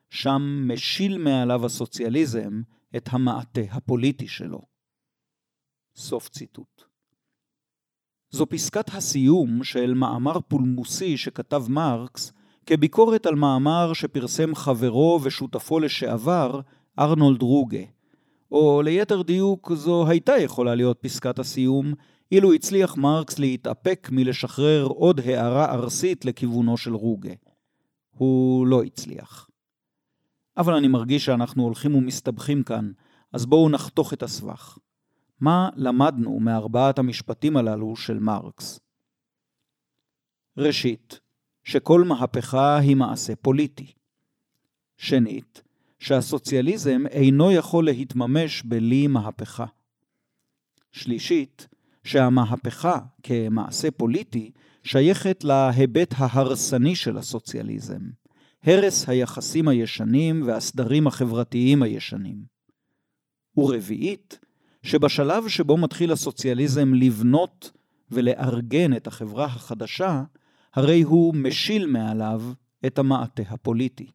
שם 0.10 0.68
משיל 0.68 1.18
מעליו 1.18 1.66
הסוציאליזם 1.66 2.62
את 2.96 3.10
המעטה 3.12 3.62
הפוליטי 3.72 4.28
שלו. 4.28 4.62
סוף 5.96 6.30
ציטוט. 6.30 6.84
זו 8.32 8.46
פסקת 8.50 8.90
הסיום 8.94 9.64
של 9.64 9.94
מאמר 9.94 10.40
פולמוסי 10.40 11.18
שכתב 11.18 11.64
מרקס 11.70 12.34
כביקורת 12.66 13.26
על 13.26 13.36
מאמר 13.36 13.94
שפרסם 13.94 14.56
חברו 14.56 15.20
ושותפו 15.24 15.80
לשעבר, 15.80 16.62
ארנולד 17.00 17.42
רוגה. 17.42 17.84
או 18.52 18.82
ליתר 18.82 19.22
דיוק, 19.22 19.74
זו 19.74 20.08
הייתה 20.08 20.38
יכולה 20.38 20.76
להיות 20.76 20.98
פסקת 21.02 21.40
הסיום, 21.40 21.94
אילו 22.32 22.54
הצליח 22.54 22.98
מרקס 22.98 23.40
להתאפק 23.40 24.08
מלשחרר 24.12 24.86
עוד 24.86 25.20
הערה 25.20 25.74
ארסית 25.74 26.26
לכיוונו 26.26 26.78
של 26.78 26.96
רוגה. 26.96 27.34
הוא 28.10 28.68
לא 28.68 28.84
הצליח. 28.84 29.49
אבל 30.60 30.74
אני 30.74 30.88
מרגיש 30.88 31.26
שאנחנו 31.26 31.64
הולכים 31.64 31.96
ומסתבכים 31.96 32.64
כאן, 32.64 32.92
אז 33.34 33.46
בואו 33.46 33.70
נחתוך 33.70 34.14
את 34.14 34.24
הסבך. 34.24 34.78
מה 35.40 35.70
למדנו 35.76 36.40
מארבעת 36.40 37.00
המשפטים 37.00 37.58
הללו 37.58 37.96
של 37.96 38.20
מרקס? 38.20 38.80
ראשית, 40.58 41.20
שכל 41.64 42.04
מהפכה 42.04 42.78
היא 42.78 42.96
מעשה 42.96 43.36
פוליטי. 43.36 43.94
שנית, 44.98 45.62
שהסוציאליזם 46.00 47.04
אינו 47.12 47.52
יכול 47.52 47.86
להתממש 47.86 48.64
בלי 48.64 49.08
מהפכה. 49.08 49.66
שלישית, 50.92 51.68
שהמהפכה 52.04 53.00
כמעשה 53.24 53.92
פוליטי 53.92 54.52
שייכת 54.84 55.44
להיבט 55.44 56.14
ההרסני 56.18 56.96
של 56.96 57.18
הסוציאליזם, 57.18 58.02
הרס 58.64 59.10
היחסים 59.10 59.68
הישנים 59.68 60.48
והסדרים 60.48 61.08
החברתיים 61.08 61.84
הישנים. 61.84 62.44
ורביעית, 63.58 64.40
שבשלב 64.84 65.48
שבו 65.48 65.78
מתחיל 65.78 66.12
הסוציאליזם 66.12 66.94
לבנות 66.94 67.72
ולארגן 68.12 68.94
את 68.94 69.08
החברה 69.08 69.46
החדשה, 69.46 70.24
הרי 70.74 71.02
הוא 71.02 71.36
משיל 71.36 71.86
מעליו 71.86 72.42
את 72.86 73.00
המעטה 73.00 73.44
הפוליטי. 73.50 74.12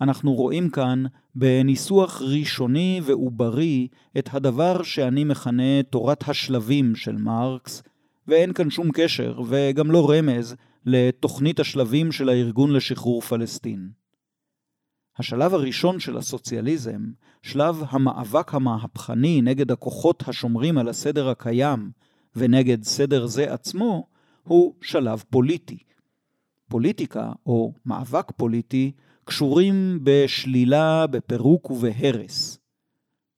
אנחנו 0.00 0.34
רואים 0.34 0.70
כאן 0.70 1.04
בניסוח 1.34 2.22
ראשוני 2.22 3.00
ועוברי 3.04 3.88
את 4.18 4.28
הדבר 4.32 4.82
שאני 4.82 5.24
מכנה 5.24 5.82
תורת 5.90 6.28
השלבים 6.28 6.96
של 6.96 7.16
מרקס, 7.16 7.82
ואין 8.28 8.52
כאן 8.52 8.70
שום 8.70 8.88
קשר 8.94 9.40
וגם 9.48 9.90
לא 9.90 10.10
רמז 10.10 10.56
לתוכנית 10.86 11.60
השלבים 11.60 12.12
של 12.12 12.28
הארגון 12.28 12.72
לשחרור 12.72 13.20
פלסטין. 13.20 13.90
השלב 15.18 15.54
הראשון 15.54 16.00
של 16.00 16.16
הסוציאליזם, 16.16 17.02
שלב 17.42 17.82
המאבק 17.88 18.54
המהפכני 18.54 19.42
נגד 19.42 19.70
הכוחות 19.70 20.28
השומרים 20.28 20.78
על 20.78 20.88
הסדר 20.88 21.28
הקיים 21.28 21.90
ונגד 22.36 22.82
סדר 22.82 23.26
זה 23.26 23.52
עצמו, 23.52 24.06
הוא 24.42 24.74
שלב 24.82 25.24
פוליטי. 25.30 25.78
פוליטיקה, 26.68 27.32
או 27.46 27.72
מאבק 27.86 28.30
פוליטי, 28.36 28.92
קשורים 29.24 29.98
בשלילה, 30.02 31.06
בפירוק 31.06 31.70
ובהרס. 31.70 32.58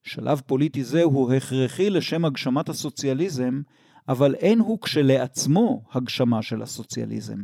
שלב 0.03 0.43
פוליטי 0.47 0.85
זה 0.85 1.03
הוא 1.03 1.33
הכרחי 1.33 1.91
לשם 1.91 2.25
הגשמת 2.25 2.69
הסוציאליזם, 2.69 3.63
אבל 4.09 4.35
אין 4.35 4.59
הוא 4.59 4.79
כשלעצמו 4.81 5.83
הגשמה 5.93 6.43
של 6.43 6.63
הסוציאליזם. 6.63 7.39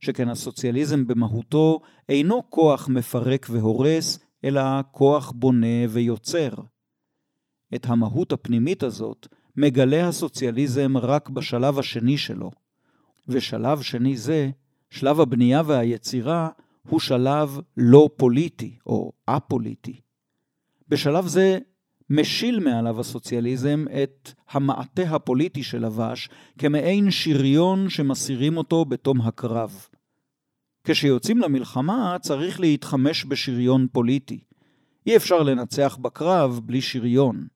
שכן 0.00 0.28
הסוציאליזם 0.28 1.06
במהותו 1.06 1.80
אינו 2.08 2.42
כוח 2.50 2.88
מפרק 2.88 3.46
והורס, 3.50 4.18
אלא 4.44 4.62
כוח 4.90 5.30
בונה 5.30 5.86
ויוצר. 5.88 6.50
את 7.74 7.86
המהות 7.86 8.32
הפנימית 8.32 8.82
הזאת 8.82 9.26
מגלה 9.56 10.08
הסוציאליזם 10.08 10.96
רק 10.96 11.28
בשלב 11.28 11.78
השני 11.78 12.18
שלו, 12.18 12.50
ושלב 13.28 13.82
שני 13.82 14.16
זה, 14.16 14.50
שלב 14.90 15.20
הבנייה 15.20 15.62
והיצירה, 15.66 16.48
הוא 16.88 17.00
שלב 17.00 17.60
לא 17.76 18.10
פוליטי 18.16 18.78
או 18.86 19.12
א-פוליטי. 19.26 20.00
בשלב 20.88 21.26
זה 21.26 21.58
משיל 22.14 22.60
מעליו 22.60 23.00
הסוציאליזם 23.00 23.84
את 24.02 24.32
המעטה 24.50 25.02
הפוליטי 25.02 25.62
שלבש 25.62 26.28
כמעין 26.58 27.10
שריון 27.10 27.88
שמסירים 27.90 28.56
אותו 28.56 28.84
בתום 28.84 29.20
הקרב. 29.20 29.86
כשיוצאים 30.84 31.38
למלחמה 31.38 32.16
צריך 32.20 32.60
להתחמש 32.60 33.24
בשריון 33.28 33.86
פוליטי. 33.92 34.44
אי 35.06 35.16
אפשר 35.16 35.42
לנצח 35.42 35.98
בקרב 36.00 36.60
בלי 36.64 36.80
שריון. 36.80 37.46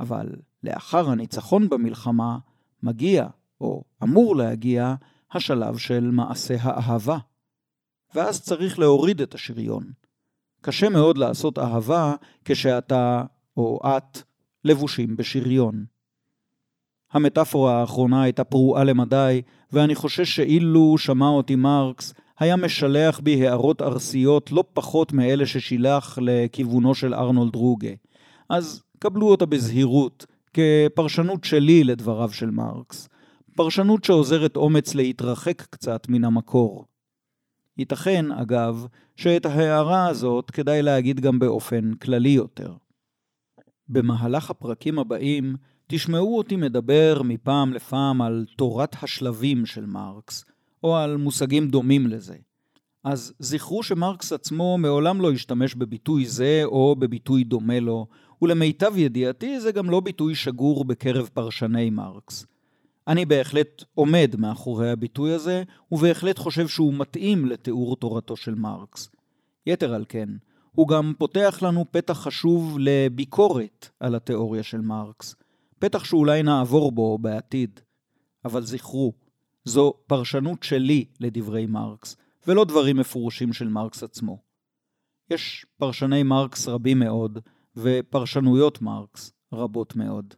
אבל 0.00 0.26
לאחר 0.62 1.10
הניצחון 1.10 1.68
במלחמה 1.68 2.38
מגיע, 2.82 3.26
או 3.60 3.84
אמור 4.02 4.36
להגיע, 4.36 4.94
השלב 5.32 5.76
של 5.76 6.10
מעשה 6.10 6.56
האהבה. 6.60 7.18
ואז 8.14 8.42
צריך 8.42 8.78
להוריד 8.78 9.20
את 9.20 9.34
השריון. 9.34 9.92
קשה 10.60 10.88
מאוד 10.88 11.18
לעשות 11.18 11.58
אהבה 11.58 12.14
כשאתה 12.44 13.22
או 13.56 13.80
את 13.86 14.22
לבושים 14.64 15.16
בשריון. 15.16 15.84
המטאפורה 17.12 17.80
האחרונה 17.80 18.22
הייתה 18.22 18.44
פרועה 18.44 18.84
למדי, 18.84 19.42
ואני 19.72 19.94
חושש 19.94 20.36
שאילו 20.36 20.98
שמע 20.98 21.28
אותי 21.28 21.56
מרקס, 21.56 22.14
היה 22.38 22.56
משלח 22.56 23.20
בי 23.20 23.46
הערות 23.46 23.82
ארסיות 23.82 24.52
לא 24.52 24.64
פחות 24.74 25.12
מאלה 25.12 25.46
ששילח 25.46 26.18
לכיוונו 26.22 26.94
של 26.94 27.14
ארנולד 27.14 27.54
רוגה. 27.56 27.92
אז 28.48 28.82
קבלו 28.98 29.26
אותה 29.26 29.46
בזהירות, 29.46 30.26
כפרשנות 30.54 31.44
שלי 31.44 31.84
לדבריו 31.84 32.32
של 32.32 32.50
מרקס. 32.50 33.08
פרשנות 33.56 34.04
שעוזרת 34.04 34.56
אומץ 34.56 34.94
להתרחק 34.94 35.62
קצת 35.62 36.08
מן 36.08 36.24
המקור. 36.24 36.84
ייתכן, 37.78 38.32
אגב, 38.32 38.86
שאת 39.16 39.46
ההערה 39.46 40.06
הזאת 40.06 40.50
כדאי 40.50 40.82
להגיד 40.82 41.20
גם 41.20 41.38
באופן 41.38 41.94
כללי 41.94 42.28
יותר. 42.28 42.74
במהלך 43.92 44.50
הפרקים 44.50 44.98
הבאים 44.98 45.56
תשמעו 45.86 46.38
אותי 46.38 46.56
מדבר 46.56 47.22
מפעם 47.24 47.72
לפעם 47.72 48.22
על 48.22 48.44
תורת 48.56 48.96
השלבים 49.02 49.66
של 49.66 49.86
מרקס, 49.86 50.44
או 50.84 50.96
על 50.96 51.16
מושגים 51.16 51.68
דומים 51.68 52.06
לזה. 52.06 52.36
אז 53.04 53.32
זכרו 53.38 53.82
שמרקס 53.82 54.32
עצמו 54.32 54.78
מעולם 54.78 55.20
לא 55.20 55.32
השתמש 55.32 55.74
בביטוי 55.74 56.26
זה 56.26 56.60
או 56.64 56.96
בביטוי 56.98 57.44
דומה 57.44 57.80
לו, 57.80 58.06
ולמיטב 58.42 58.92
ידיעתי 58.96 59.60
זה 59.60 59.72
גם 59.72 59.90
לא 59.90 60.00
ביטוי 60.00 60.34
שגור 60.34 60.84
בקרב 60.84 61.30
פרשני 61.34 61.90
מרקס. 61.90 62.46
אני 63.08 63.24
בהחלט 63.24 63.84
עומד 63.94 64.34
מאחורי 64.38 64.90
הביטוי 64.90 65.32
הזה, 65.32 65.62
ובהחלט 65.92 66.38
חושב 66.38 66.68
שהוא 66.68 66.94
מתאים 66.94 67.46
לתיאור 67.46 67.96
תורתו 67.96 68.36
של 68.36 68.54
מרקס. 68.54 69.08
יתר 69.66 69.94
על 69.94 70.04
כן, 70.08 70.28
הוא 70.74 70.88
גם 70.88 71.12
פותח 71.18 71.58
לנו 71.62 71.84
פתח 71.90 72.12
חשוב 72.12 72.76
לביקורת 72.80 73.88
על 74.00 74.14
התיאוריה 74.14 74.62
של 74.62 74.80
מרקס, 74.80 75.34
פתח 75.78 76.04
שאולי 76.04 76.42
נעבור 76.42 76.92
בו 76.92 77.18
בעתיד. 77.18 77.80
אבל 78.44 78.62
זכרו, 78.62 79.12
זו 79.64 79.94
פרשנות 80.06 80.62
שלי 80.62 81.04
לדברי 81.20 81.66
מרקס, 81.66 82.16
ולא 82.46 82.64
דברים 82.64 82.96
מפורשים 82.96 83.52
של 83.52 83.68
מרקס 83.68 84.02
עצמו. 84.02 84.38
יש 85.30 85.66
פרשני 85.76 86.22
מרקס 86.22 86.68
רבים 86.68 86.98
מאוד, 86.98 87.38
ופרשנויות 87.76 88.82
מרקס 88.82 89.32
רבות 89.52 89.96
מאוד. 89.96 90.34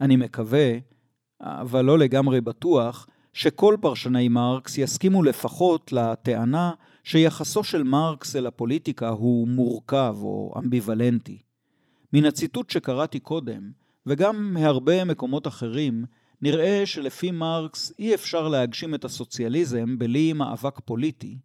אני 0.00 0.16
מקווה, 0.16 0.72
אבל 1.40 1.84
לא 1.84 1.98
לגמרי 1.98 2.40
בטוח, 2.40 3.06
שכל 3.32 3.76
פרשני 3.80 4.28
מרקס 4.28 4.78
יסכימו 4.78 5.22
לפחות 5.22 5.92
לטענה 5.92 6.72
שיחסו 7.08 7.64
של 7.64 7.82
מרקס 7.82 8.36
אל 8.36 8.46
הפוליטיקה 8.46 9.08
הוא 9.08 9.48
מורכב 9.48 10.16
או 10.20 10.54
אמביוולנטי. 10.58 11.38
מן 12.12 12.24
הציטוט 12.24 12.70
שקראתי 12.70 13.20
קודם, 13.20 13.70
וגם 14.06 14.54
מהרבה 14.54 15.04
מקומות 15.04 15.46
אחרים, 15.46 16.04
נראה 16.42 16.86
שלפי 16.86 17.30
מרקס 17.30 17.92
אי 17.98 18.14
אפשר 18.14 18.48
להגשים 18.48 18.94
את 18.94 19.04
הסוציאליזם 19.04 19.98
בלי 19.98 20.32
מאבק 20.32 20.80
פוליטי, 20.80 21.38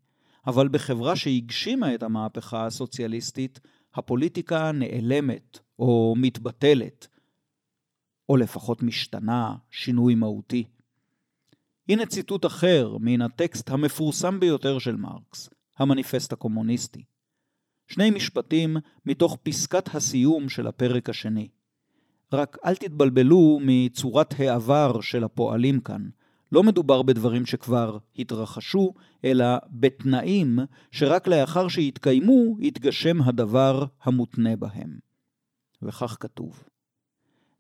אבל 0.48 0.68
בחברה 0.68 1.16
שהגשימה 1.16 1.96
את 1.96 2.04
המהפכה 2.04 2.66
הסוציאליסטית, 2.66 3.60
הפוליטיקה 3.96 4.72
נעלמת 4.72 5.60
או 5.80 6.14
מתבטלת, 6.18 7.08
או 8.30 8.38
לפחות 8.38 8.84
משתנה 8.84 9.56
שינוי 9.72 10.16
מהותי. 10.16 10.64
הנה 11.92 12.06
ציטוט 12.06 12.46
אחר 12.46 12.98
מן 13.00 13.22
הטקסט 13.22 13.70
המפורסם 13.70 14.40
ביותר 14.40 14.80
של 14.80 14.96
מרקס, 14.96 15.50
המניפסט 15.78 16.34
הקומוניסטי. 16.34 17.04
שני 17.88 18.12
משפטים 18.12 18.78
מתוך 19.06 19.38
פסקת 19.44 19.96
הסיום 19.96 20.50
של 20.50 20.68
הפרק 20.68 21.10
השני. 21.10 21.48
רק 22.34 22.58
אל 22.66 22.76
תתבלבלו 22.76 23.60
מצורת 23.62 24.40
העבר 24.40 25.02
של 25.02 25.24
הפועלים 25.24 25.80
כאן. 25.80 26.10
לא 26.52 26.64
מדובר 26.64 27.02
בדברים 27.02 27.46
שכבר 27.46 27.98
התרחשו, 28.18 28.94
אלא 29.26 29.46
בתנאים 29.70 30.60
שרק 30.92 31.28
לאחר 31.28 31.68
שיתקיימו, 31.68 32.56
יתגשם 32.60 33.22
הדבר 33.22 33.86
המותנה 34.04 34.56
בהם. 34.56 35.00
וכך 35.82 36.18
כתוב: 36.20 36.64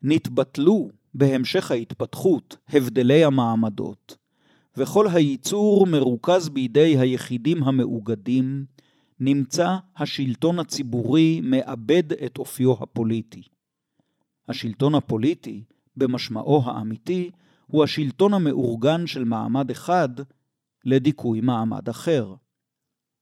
נתבטלו 0.01 0.89
בהמשך 1.13 1.71
ההתפתחות 1.71 2.57
הבדלי 2.69 3.23
המעמדות, 3.23 4.20
וכל 4.77 5.07
הייצור 5.07 5.88
מרוכז 5.88 6.49
בידי 6.49 6.97
היחידים 6.97 7.63
המאוגדים, 7.63 8.65
נמצא 9.19 9.77
השלטון 9.97 10.60
הציבורי 10.60 11.41
מאבד 11.43 12.13
את 12.13 12.38
אופיו 12.38 12.73
הפוליטי. 12.73 13.43
השלטון 14.47 14.95
הפוליטי, 14.95 15.63
במשמעו 15.97 16.62
האמיתי, 16.65 17.31
הוא 17.67 17.84
השלטון 17.84 18.34
המאורגן 18.34 19.07
של 19.07 19.23
מעמד 19.23 19.71
אחד 19.71 20.10
לדיכוי 20.86 21.41
מעמד 21.41 21.89
אחר. 21.89 22.34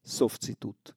סוף 0.05 0.38
ציטוט. 0.38 0.91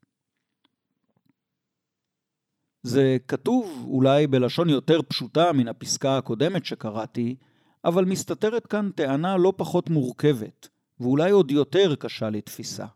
זה 2.82 3.16
כתוב 3.28 3.84
אולי 3.88 4.26
בלשון 4.26 4.68
יותר 4.68 5.02
פשוטה 5.02 5.52
מן 5.52 5.68
הפסקה 5.68 6.18
הקודמת 6.18 6.64
שקראתי, 6.64 7.36
אבל 7.84 8.04
מסתתרת 8.04 8.66
כאן 8.66 8.90
טענה 8.94 9.36
לא 9.36 9.52
פחות 9.56 9.90
מורכבת, 9.90 10.68
ואולי 11.00 11.30
עוד 11.30 11.50
יותר 11.50 11.94
קשה 11.94 12.30
לתפיסה. 12.30 12.86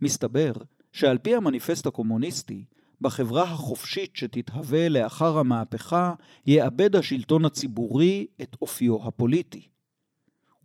מסתבר 0.00 0.52
שעל 0.92 1.18
פי 1.18 1.34
המניפסט 1.34 1.86
הקומוניסטי, 1.86 2.64
בחברה 3.00 3.42
החופשית 3.42 4.16
שתתהווה 4.16 4.88
לאחר 4.88 5.38
המהפכה, 5.38 6.14
יאבד 6.46 6.96
השלטון 6.96 7.44
הציבורי 7.44 8.26
את 8.42 8.56
אופיו 8.62 9.06
הפוליטי. 9.06 9.68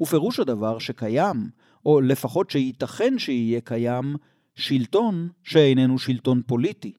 ופירוש 0.01 0.39
הדבר 0.39 0.79
שקיים, 0.79 1.49
או 1.85 2.01
לפחות 2.01 2.49
שייתכן 2.49 3.19
שיהיה 3.19 3.61
קיים, 3.61 4.15
שלטון 4.55 5.29
שאיננו 5.43 5.99
שלטון 5.99 6.41
פוליטי, 6.45 6.93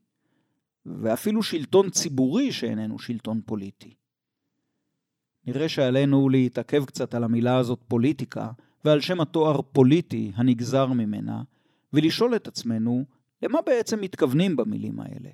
ואפילו 0.86 1.42
שלטון 1.42 1.90
ציבורי 1.90 2.52
שאיננו 2.52 2.98
שלטון 2.98 3.40
פוליטי. 3.46 3.94
נראה 5.46 5.68
שעלינו 5.68 6.28
להתעכב 6.28 6.84
קצת 6.84 7.14
על 7.14 7.24
המילה 7.24 7.56
הזאת 7.56 7.80
פוליטיקה, 7.88 8.50
ועל 8.84 9.00
שם 9.00 9.20
התואר 9.20 9.62
פוליטי 9.62 10.32
הנגזר 10.34 10.86
ממנה, 10.86 11.42
ולשאול 11.92 12.36
את 12.36 12.48
עצמנו, 12.48 13.04
למה 13.42 13.58
בעצם 13.66 14.00
מתכוונים 14.00 14.56
במילים 14.56 15.00
האלה? 15.00 15.30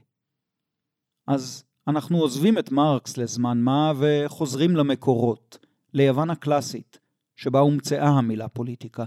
אז 1.27 1.64
אנחנו 1.88 2.18
עוזבים 2.18 2.59
את 2.59 2.73
מרקס 2.73 3.16
לזמן 3.16 3.61
מה 3.61 3.92
וחוזרים 3.99 4.77
למקורות, 4.77 5.59
ליוון 5.94 6.31
הקלאסית, 6.31 6.99
שבה 7.37 7.59
הומצאה 7.59 8.09
המילה 8.09 8.49
פוליטיקה. 8.49 9.05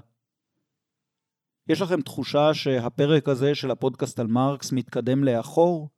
יש 1.67 1.81
לכם 1.81 2.01
תחושה 2.01 2.53
שהפרק 2.53 3.29
הזה 3.29 3.55
של 3.55 3.71
הפודקאסט 3.71 4.19
על 4.19 4.27
מרקס 4.27 4.71
מתקדם 4.71 5.23
לאחור? 5.23 5.89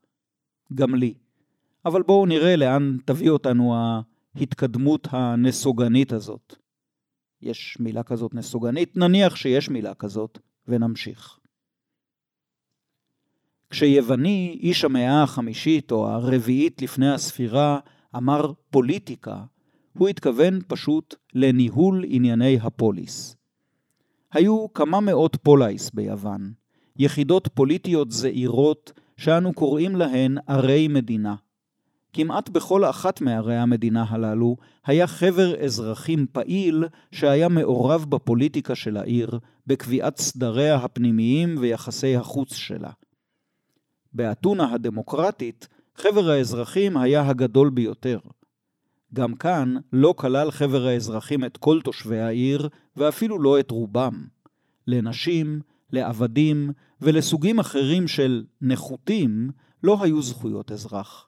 גם 0.74 0.96
לי. 0.96 1.13
אבל 1.86 2.04
בואו 2.04 2.26
נראה 2.26 2.56
לאן 2.56 2.98
תביא 3.06 3.30
אותנו 3.30 3.76
ההתקדמות 4.36 5.08
הנסוגנית 5.12 6.13
הזאת. 6.13 6.56
יש 7.41 7.78
מילה 7.80 8.04
כזאת 8.04 8.34
נסוגנית? 8.34 8.98
נניח 8.98 9.36
שיש 9.36 9.69
מילה 9.69 9.93
כזאת, 9.93 10.39
ונמשיך. 10.67 11.39
כשיווני, 13.69 14.60
איש 14.62 14.86
המאה 14.86 15.24
החמישית 15.24 15.91
או 15.91 16.08
הרביעית 16.08 16.82
לפני 16.82 17.12
הספירה, 17.12 17.80
אמר 18.15 18.52
פוליטיקה, 18.69 19.43
הוא 19.98 20.08
התכוון 20.08 20.60
פשוט 20.67 21.15
לניהול 21.34 22.04
ענייני 22.08 22.58
הפוליס. 22.62 23.36
היו 24.34 24.74
כמה 24.74 25.00
מאות 25.00 25.36
פולייס 25.43 25.91
ביוון, 25.91 26.54
יחידות 26.98 27.48
פוליטיות 27.54 28.12
זעירות 28.12 28.91
שאנו 29.17 29.54
קוראים 29.54 29.95
להן 29.95 30.38
ערי 30.48 30.88
מדינה. 30.88 31.36
כמעט 32.15 32.49
בכל 32.49 32.86
אחת 32.86 33.21
מערי 33.21 33.58
המדינה 33.58 34.06
הללו 34.10 34.58
היה 34.86 35.08
חבר 35.08 35.63
אזרחים 35.63 36.25
פעיל 36.32 36.84
שהיה 37.12 37.49
מעורב 37.49 38.06
בפוליטיקה 38.10 38.75
של 38.75 38.97
העיר, 38.97 39.39
בקביעת 39.67 40.17
סדריה 40.17 40.75
הפנימיים 40.75 41.56
ויחסי 41.60 42.15
החוץ 42.15 42.54
שלה. 42.54 42.89
באתונה 44.13 44.73
הדמוקרטית, 44.73 45.67
חבר 45.95 46.30
האזרחים 46.30 46.97
היה 46.97 47.28
הגדול 47.28 47.69
ביותר. 47.69 48.19
גם 49.13 49.36
כאן 49.36 49.75
לא 49.93 50.13
כלל 50.17 50.51
חבר 50.51 50.86
האזרחים 50.86 51.45
את 51.45 51.58
כל 51.58 51.82
תושבי 51.82 52.19
העיר, 52.19 52.69
ואפילו 52.97 53.39
לא 53.39 53.60
את 53.60 53.71
רובם. 53.71 54.25
לנשים, 54.88 55.62
לעבדים 55.91 56.71
ולסוגים 57.01 57.60
אחרים 57.60 58.08
של 58.08 58.43
נחותים 58.62 59.49
לא 59.84 60.04
היו 60.04 60.21
זכויות 60.21 60.71
אזרח. 60.71 61.28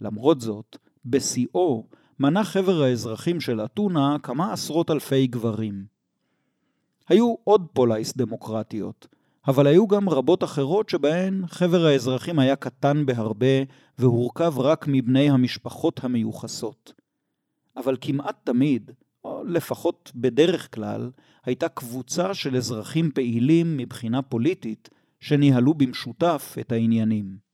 למרות 0.00 0.40
זאת, 0.40 0.76
בשיאו 1.04 1.86
מנה 2.18 2.44
חבר 2.44 2.82
האזרחים 2.82 3.40
של 3.40 3.64
אתונה 3.64 4.16
כמה 4.22 4.52
עשרות 4.52 4.90
אלפי 4.90 5.26
גברים. 5.26 5.84
היו 7.08 7.34
עוד 7.44 7.66
פולייס 7.72 8.16
דמוקרטיות, 8.16 9.06
אבל 9.48 9.66
היו 9.66 9.86
גם 9.86 10.08
רבות 10.08 10.44
אחרות 10.44 10.88
שבהן 10.88 11.46
חבר 11.46 11.86
האזרחים 11.86 12.38
היה 12.38 12.56
קטן 12.56 13.06
בהרבה 13.06 13.62
והורכב 13.98 14.54
רק 14.58 14.84
מבני 14.88 15.30
המשפחות 15.30 16.04
המיוחסות. 16.04 16.92
אבל 17.76 17.96
כמעט 18.00 18.36
תמיד, 18.44 18.90
או 19.24 19.44
לפחות 19.44 20.12
בדרך 20.14 20.74
כלל, 20.74 21.10
הייתה 21.44 21.68
קבוצה 21.68 22.34
של 22.34 22.56
אזרחים 22.56 23.10
פעילים 23.14 23.76
מבחינה 23.76 24.22
פוליטית 24.22 24.88
שניהלו 25.20 25.74
במשותף 25.74 26.56
את 26.60 26.72
העניינים. 26.72 27.49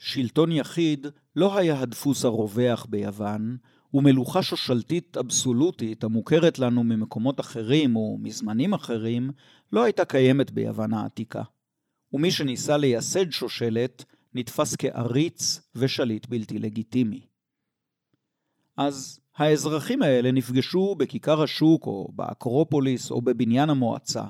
שלטון 0.00 0.52
יחיד 0.52 1.06
לא 1.36 1.58
היה 1.58 1.80
הדפוס 1.80 2.24
הרווח 2.24 2.86
ביוון, 2.90 3.56
ומלוכה 3.94 4.42
שושלתית 4.42 5.16
אבסולוטית 5.16 6.04
המוכרת 6.04 6.58
לנו 6.58 6.84
ממקומות 6.84 7.40
אחרים 7.40 7.96
או 7.96 8.18
מזמנים 8.20 8.74
אחרים, 8.74 9.30
לא 9.72 9.84
הייתה 9.84 10.04
קיימת 10.04 10.50
ביוון 10.50 10.94
העתיקה. 10.94 11.42
ומי 12.12 12.30
שניסה 12.30 12.76
לייסד 12.76 13.30
שושלת 13.30 14.04
נתפס 14.34 14.76
כעריץ 14.76 15.60
ושליט 15.74 16.26
בלתי 16.26 16.58
לגיטימי. 16.58 17.26
אז 18.76 19.20
האזרחים 19.36 20.02
האלה 20.02 20.32
נפגשו 20.32 20.94
בכיכר 20.98 21.42
השוק 21.42 21.86
או 21.86 22.08
באקרופוליס 22.14 23.10
או 23.10 23.22
בבניין 23.22 23.70
המועצה, 23.70 24.24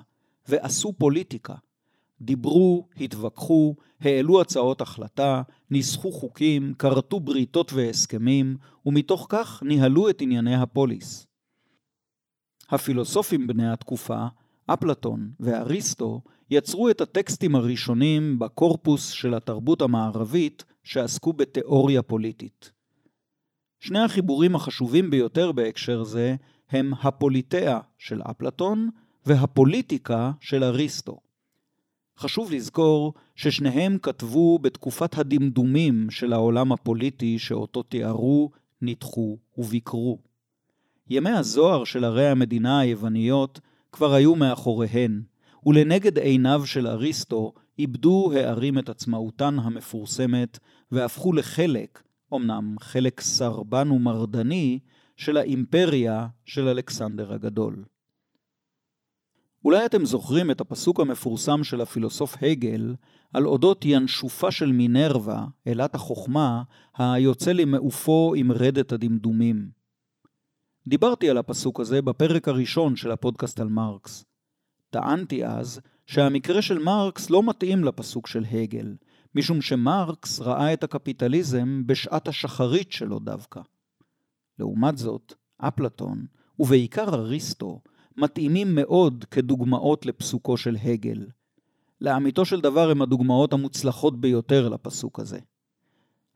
ועשו 0.49 0.93
פוליטיקה. 0.93 1.55
דיברו, 2.21 2.89
התווכחו, 3.01 3.75
העלו 4.01 4.41
הצעות 4.41 4.81
החלטה, 4.81 5.43
ניסחו 5.71 6.13
חוקים, 6.13 6.75
כרתו 6.75 7.21
בריתות 7.21 7.73
והסכמים, 7.73 8.57
ומתוך 8.87 9.27
כך 9.29 9.63
ניהלו 9.63 10.11
את 10.11 10.21
ענייני 10.21 10.55
הפוליס. 10.55 11.27
הפילוסופים 12.71 13.47
בני 13.47 13.73
התקופה, 13.73 14.27
אפלטון 14.67 15.31
ואריסטו, 15.41 16.21
יצרו 16.51 16.91
את 16.91 17.01
הטקסטים 17.01 17.55
הראשונים 17.55 18.39
בקורפוס 18.39 19.11
של 19.11 19.35
התרבות 19.35 19.83
המערבית 19.83 20.65
שעסקו 20.83 21.33
בתיאוריה 21.33 22.03
פוליטית. 22.03 22.73
שני 23.81 24.01
החיבורים 24.01 24.55
החשובים 24.55 25.11
ביותר 25.11 25.53
בהקשר 25.53 26.05
זה 26.05 26.37
הם 26.71 26.93
הפוליטאה 27.03 27.81
של 27.99 28.23
אפלטון 28.23 28.91
והפוליטיקה 29.27 30.33
של 30.41 30.65
אריסטו. 30.65 31.21
חשוב 32.21 32.53
לזכור 32.53 33.15
ששניהם 33.37 33.99
כתבו 33.99 34.59
בתקופת 34.59 35.19
הדמדומים 35.19 36.11
של 36.11 36.33
העולם 36.33 36.73
הפוליטי 36.73 37.39
שאותו 37.39 37.83
תיארו, 37.83 38.51
ניתחו 38.83 39.39
וביקרו. 39.59 40.19
ימי 41.11 41.31
הזוהר 41.31 41.85
של 41.85 42.05
ערי 42.05 42.29
המדינה 42.29 42.81
היווניות 42.81 43.61
כבר 43.93 44.15
היו 44.15 44.35
מאחוריהן, 44.35 45.23
ולנגד 45.67 46.19
עיניו 46.19 46.67
של 46.67 46.87
אריסטו 46.87 47.53
איבדו 47.79 48.33
הערים 48.35 48.79
את 48.79 48.89
עצמאותן 48.89 49.59
המפורסמת 49.59 50.59
והפכו 50.93 51.33
לחלק 51.33 52.03
אמנם 52.35 52.77
חלק 52.81 53.21
סרבן 53.21 53.91
ומרדני, 53.91 54.79
של 55.17 55.37
האימפריה 55.37 56.27
של 56.45 56.69
אלכסנדר 56.69 57.33
הגדול. 57.33 57.85
אולי 59.64 59.87
אתם 59.87 60.05
זוכרים 60.05 60.51
את 60.51 60.61
הפסוק 60.61 61.01
המפורסם 61.01 61.64
של 61.64 61.81
הפילוסוף 61.81 62.37
הגל 62.42 62.94
על 63.33 63.46
אודות 63.46 63.85
ינשופה 63.85 64.51
של 64.51 64.73
מינרווה, 64.73 65.46
אלת 65.66 65.94
החוכמה, 65.94 66.62
היוצא 66.99 67.53
למעופו 67.53 68.35
עם 68.37 68.53
רדת 68.53 68.92
הדמדומים. 68.92 69.70
דיברתי 70.87 71.31
על 71.31 71.38
הפסוק 71.38 71.81
הזה 71.81 72.03
בפרק 72.03 72.49
הראשון 72.49 72.96
של 72.96 73.11
הפודקאסט 73.11 73.61
על 73.61 73.68
מרקס. 73.68 74.25
טענתי 74.90 75.46
אז 75.46 75.81
שהמקרה 76.07 76.62
של 76.62 76.79
מרקס 76.79 77.31
לא 77.31 77.42
מתאים 77.42 77.85
לפסוק 77.85 78.27
של 78.27 78.44
הגל, 78.53 78.94
משום 79.35 79.62
שמרקס 79.62 80.40
ראה 80.40 80.73
את 80.73 80.85
הקפיטליזם 80.85 81.83
בשעת 81.87 82.29
השחרית 82.29 82.92
שלו 82.92 83.18
דווקא. 83.18 83.61
לעומת 84.59 84.99
זאת, 84.99 85.35
אפלטון, 85.59 86.27
ובעיקר 86.59 87.14
אריסטו, 87.14 87.81
מתאימים 88.21 88.75
מאוד 88.75 89.25
כדוגמאות 89.31 90.07
לפסוקו 90.07 90.57
של 90.57 90.77
הגל. 90.85 91.27
לאמיתו 92.01 92.45
של 92.45 92.61
דבר 92.61 92.91
הם 92.91 93.03
הדוגמאות 93.03 93.53
המוצלחות 93.53 94.21
ביותר 94.21 94.69
לפסוק 94.69 95.21
הזה. 95.21 95.39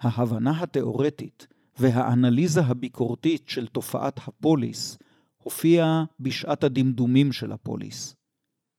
ההבנה 0.00 0.62
התאורטית 0.62 1.46
והאנליזה 1.78 2.60
הביקורתית 2.60 3.48
של 3.48 3.66
תופעת 3.66 4.20
הפוליס 4.28 4.98
הופיעה 5.42 6.04
בשעת 6.20 6.64
הדמדומים 6.64 7.32
של 7.32 7.52
הפוליס, 7.52 8.16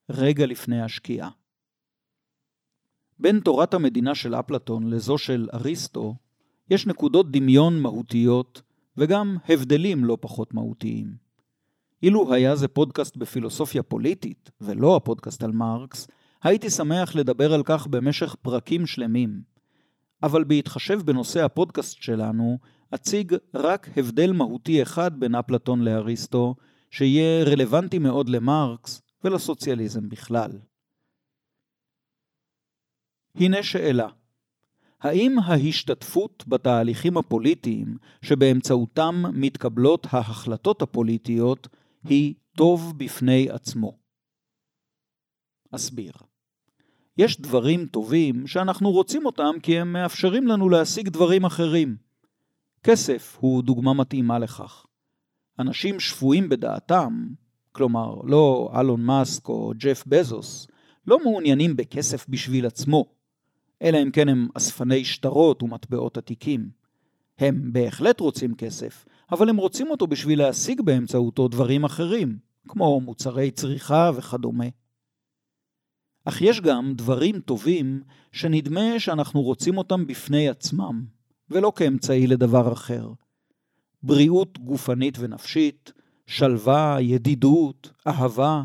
רגע 0.09 0.45
לפני 0.45 0.81
השקיעה. 0.81 1.29
בין 3.19 3.39
תורת 3.39 3.73
המדינה 3.73 4.15
של 4.15 4.35
אפלטון 4.35 4.89
לזו 4.89 5.17
של 5.17 5.47
אריסטו, 5.53 6.15
יש 6.69 6.87
נקודות 6.87 7.31
דמיון 7.31 7.81
מהותיות, 7.81 8.61
וגם 8.97 9.37
הבדלים 9.49 10.05
לא 10.05 10.17
פחות 10.21 10.53
מהותיים. 10.53 11.24
אילו 12.05 12.33
היה 12.33 12.55
זה 12.55 12.67
פודקאסט 12.67 13.17
בפילוסופיה 13.17 13.83
פוליטית, 13.83 14.49
ולא 14.61 14.95
הפודקאסט 14.95 15.43
על 15.43 15.51
מרקס, 15.51 16.07
הייתי 16.43 16.69
שמח 16.69 17.15
לדבר 17.15 17.53
על 17.53 17.63
כך 17.65 17.87
במשך 17.87 18.35
פרקים 18.41 18.85
שלמים. 18.85 19.41
אבל 20.23 20.43
בהתחשב 20.43 21.01
בנושא 21.05 21.43
הפודקאסט 21.43 22.01
שלנו, 22.01 22.57
אציג 22.95 23.35
רק 23.53 23.89
הבדל 23.97 24.31
מהותי 24.31 24.81
אחד 24.81 25.19
בין 25.19 25.35
אפלטון 25.35 25.81
לאריסטו, 25.81 26.55
שיהיה 26.91 27.43
רלוונטי 27.43 27.99
מאוד 27.99 28.29
למרקס 28.29 29.01
ולסוציאליזם 29.23 30.09
בכלל. 30.09 30.51
הנה 33.35 33.63
שאלה 33.63 34.07
האם 35.01 35.39
ההשתתפות 35.39 36.43
בתהליכים 36.47 37.17
הפוליטיים 37.17 37.97
שבאמצעותם 38.21 39.23
מתקבלות 39.33 40.07
ההחלטות 40.09 40.81
הפוליטיות 40.81 41.67
היא 42.07 42.33
טוב 42.57 42.93
בפני 42.97 43.49
עצמו? 43.49 43.97
אסביר. 45.71 46.13
יש 47.17 47.41
דברים 47.41 47.85
טובים 47.85 48.47
שאנחנו 48.47 48.91
רוצים 48.91 49.25
אותם 49.25 49.51
כי 49.63 49.79
הם 49.79 49.93
מאפשרים 49.93 50.47
לנו 50.47 50.69
להשיג 50.69 51.09
דברים 51.09 51.45
אחרים. 51.45 51.97
כסף 52.83 53.37
הוא 53.39 53.63
דוגמה 53.63 53.93
מתאימה 53.93 54.39
לכך. 54.39 54.85
אנשים 55.59 55.99
שפויים 55.99 56.49
בדעתם, 56.49 57.27
כלומר 57.71 58.15
לא 58.23 58.71
אלון 58.79 59.01
מאסק 59.01 59.49
או 59.49 59.73
ג'ף 59.77 60.03
בזוס, 60.07 60.67
לא 61.07 61.19
מעוניינים 61.23 61.75
בכסף 61.75 62.25
בשביל 62.29 62.65
עצמו, 62.65 63.05
אלא 63.81 63.97
אם 64.03 64.11
כן 64.11 64.29
הם 64.29 64.47
אספני 64.53 65.05
שטרות 65.05 65.63
ומטבעות 65.63 66.17
עתיקים. 66.17 66.69
הם 67.39 67.73
בהחלט 67.73 68.19
רוצים 68.19 68.55
כסף, 68.55 69.05
אבל 69.31 69.49
הם 69.49 69.57
רוצים 69.57 69.87
אותו 69.91 70.07
בשביל 70.07 70.39
להשיג 70.39 70.81
באמצעותו 70.81 71.47
דברים 71.47 71.83
אחרים, 71.83 72.37
כמו 72.67 73.01
מוצרי 73.01 73.51
צריכה 73.51 74.11
וכדומה. 74.15 74.65
אך 76.25 76.41
יש 76.41 76.61
גם 76.61 76.93
דברים 76.95 77.39
טובים 77.39 78.03
שנדמה 78.31 78.99
שאנחנו 78.99 79.41
רוצים 79.41 79.77
אותם 79.77 80.07
בפני 80.07 80.49
עצמם, 80.49 81.05
ולא 81.49 81.71
כאמצעי 81.75 82.27
לדבר 82.27 82.73
אחר. 82.73 83.09
בריאות 84.03 84.59
גופנית 84.59 85.17
ונפשית, 85.19 85.91
שלווה, 86.27 86.97
ידידות, 87.01 87.91
אהבה. 88.07 88.63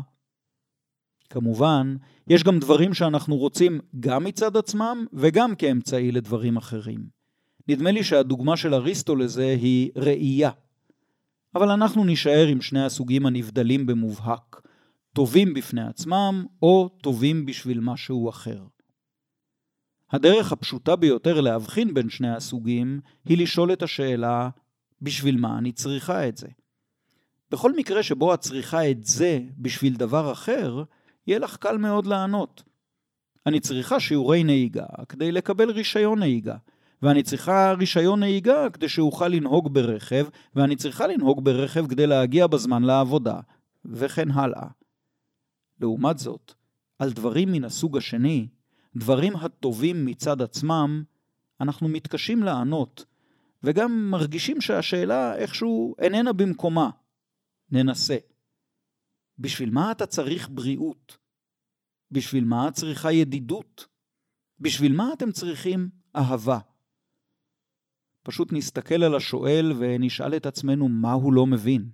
כמובן, 1.29 1.95
יש 2.27 2.43
גם 2.43 2.59
דברים 2.59 2.93
שאנחנו 2.93 3.37
רוצים 3.37 3.79
גם 3.99 4.23
מצד 4.23 4.57
עצמם 4.57 5.05
וגם 5.13 5.55
כאמצעי 5.55 6.11
לדברים 6.11 6.57
אחרים. 6.57 7.20
נדמה 7.67 7.91
לי 7.91 8.03
שהדוגמה 8.03 8.57
של 8.57 8.73
אריסטו 8.73 9.15
לזה 9.15 9.55
היא 9.61 9.91
ראייה. 9.95 10.51
אבל 11.55 11.69
אנחנו 11.69 12.03
נישאר 12.03 12.47
עם 12.47 12.61
שני 12.61 12.85
הסוגים 12.85 13.25
הנבדלים 13.25 13.85
במובהק, 13.85 14.61
טובים 15.13 15.53
בפני 15.53 15.87
עצמם 15.87 16.45
או 16.61 16.89
טובים 17.03 17.45
בשביל 17.45 17.79
משהו 17.79 18.29
אחר. 18.29 18.63
הדרך 20.11 20.51
הפשוטה 20.51 20.95
ביותר 20.95 21.41
להבחין 21.41 21.93
בין 21.93 22.09
שני 22.09 22.35
הסוגים 22.35 23.01
היא 23.25 23.37
לשאול 23.37 23.73
את 23.73 23.83
השאלה, 23.83 24.49
בשביל 25.01 25.37
מה 25.37 25.57
אני 25.57 25.71
צריכה 25.71 26.27
את 26.27 26.37
זה? 26.37 26.47
בכל 27.51 27.73
מקרה 27.75 28.03
שבו 28.03 28.33
את 28.33 28.39
צריכה 28.39 28.91
את 28.91 29.03
זה 29.03 29.39
בשביל 29.57 29.95
דבר 29.95 30.31
אחר, 30.31 30.83
יהיה 31.27 31.39
לך 31.39 31.57
קל 31.57 31.77
מאוד 31.77 32.05
לענות. 32.05 32.63
אני 33.45 33.59
צריכה 33.59 33.99
שיעורי 33.99 34.43
נהיגה 34.43 34.85
כדי 35.09 35.31
לקבל 35.31 35.71
רישיון 35.71 36.19
נהיגה, 36.19 36.55
ואני 37.01 37.23
צריכה 37.23 37.73
רישיון 37.73 38.19
נהיגה 38.19 38.69
כדי 38.69 38.89
שאוכל 38.89 39.27
לנהוג 39.27 39.73
ברכב, 39.73 40.27
ואני 40.55 40.75
צריכה 40.75 41.07
לנהוג 41.07 41.45
ברכב 41.45 41.87
כדי 41.87 42.07
להגיע 42.07 42.47
בזמן 42.47 42.83
לעבודה, 42.83 43.39
וכן 43.85 44.31
הלאה. 44.31 44.67
לעומת 45.79 46.17
זאת, 46.17 46.53
על 46.99 47.11
דברים 47.11 47.51
מן 47.51 47.63
הסוג 47.63 47.97
השני, 47.97 48.47
דברים 48.95 49.35
הטובים 49.35 50.05
מצד 50.05 50.41
עצמם, 50.41 51.03
אנחנו 51.61 51.87
מתקשים 51.87 52.43
לענות, 52.43 53.05
וגם 53.63 54.09
מרגישים 54.11 54.61
שהשאלה 54.61 55.35
איכשהו 55.35 55.95
איננה 55.99 56.33
במקומה. 56.33 56.89
ננסה. 57.71 58.17
בשביל 59.39 59.69
מה 59.69 59.91
אתה 59.91 60.05
צריך 60.05 60.49
בריאות? 60.49 61.17
בשביל 62.11 62.45
מה 62.45 62.67
את 62.67 62.73
צריכה 62.73 63.11
ידידות? 63.11 63.87
בשביל 64.59 64.95
מה 64.95 65.13
אתם 65.13 65.31
צריכים 65.31 65.89
אהבה? 66.15 66.59
פשוט 68.23 68.53
נסתכל 68.53 69.03
על 69.03 69.15
השואל 69.15 69.73
ונשאל 69.79 70.35
את 70.35 70.45
עצמנו 70.45 70.87
מה 70.89 71.11
הוא 71.11 71.33
לא 71.33 71.45
מבין. 71.45 71.89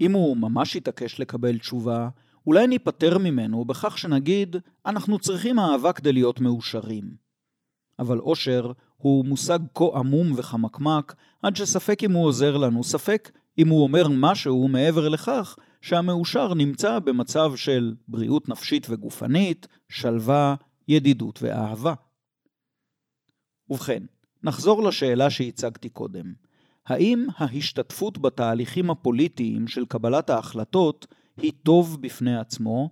אם 0.00 0.12
הוא 0.12 0.36
ממש 0.36 0.76
יתעקש 0.76 1.20
לקבל 1.20 1.58
תשובה, 1.58 2.08
אולי 2.46 2.66
ניפטר 2.66 3.18
ממנו 3.18 3.64
בכך 3.64 3.98
שנגיד, 3.98 4.56
אנחנו 4.86 5.18
צריכים 5.18 5.58
אהבה 5.58 5.92
כדי 5.92 6.12
להיות 6.12 6.40
מאושרים. 6.40 7.16
אבל 7.98 8.18
אושר 8.18 8.72
הוא 8.96 9.24
מושג 9.24 9.58
כה 9.74 9.84
עמום 9.94 10.32
וחמקמק, 10.36 11.14
עד 11.42 11.56
שספק 11.56 12.04
אם 12.04 12.12
הוא 12.12 12.24
עוזר 12.24 12.56
לנו, 12.56 12.84
ספק 12.84 13.30
אם 13.58 13.68
הוא 13.68 13.82
אומר 13.82 14.08
משהו 14.08 14.68
מעבר 14.68 15.08
לכך 15.08 15.56
שהמאושר 15.80 16.54
נמצא 16.54 16.98
במצב 16.98 17.52
של 17.56 17.94
בריאות 18.08 18.48
נפשית 18.48 18.86
וגופנית, 18.90 19.66
שלווה, 19.88 20.54
ידידות 20.88 21.38
ואהבה. 21.42 21.94
ובכן, 23.70 24.02
נחזור 24.42 24.82
לשאלה 24.82 25.30
שהצגתי 25.30 25.88
קודם. 25.88 26.32
האם 26.86 27.26
ההשתתפות 27.36 28.18
בתהליכים 28.18 28.90
הפוליטיים 28.90 29.68
של 29.68 29.86
קבלת 29.86 30.30
ההחלטות 30.30 31.06
היא 31.36 31.52
טוב 31.62 32.02
בפני 32.02 32.38
עצמו, 32.38 32.90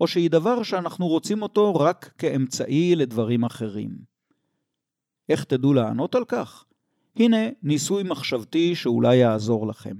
או 0.00 0.06
שהיא 0.06 0.30
דבר 0.30 0.62
שאנחנו 0.62 1.06
רוצים 1.06 1.42
אותו 1.42 1.74
רק 1.74 2.14
כאמצעי 2.18 2.96
לדברים 2.96 3.44
אחרים? 3.44 3.98
איך 5.28 5.44
תדעו 5.44 5.72
לענות 5.72 6.14
על 6.14 6.24
כך? 6.24 6.64
הנה 7.16 7.36
ניסוי 7.62 8.02
מחשבתי 8.02 8.74
שאולי 8.74 9.16
יעזור 9.16 9.66
לכם. 9.66 9.96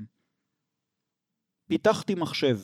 פיתחתי 1.69 2.15
מחשב. 2.15 2.59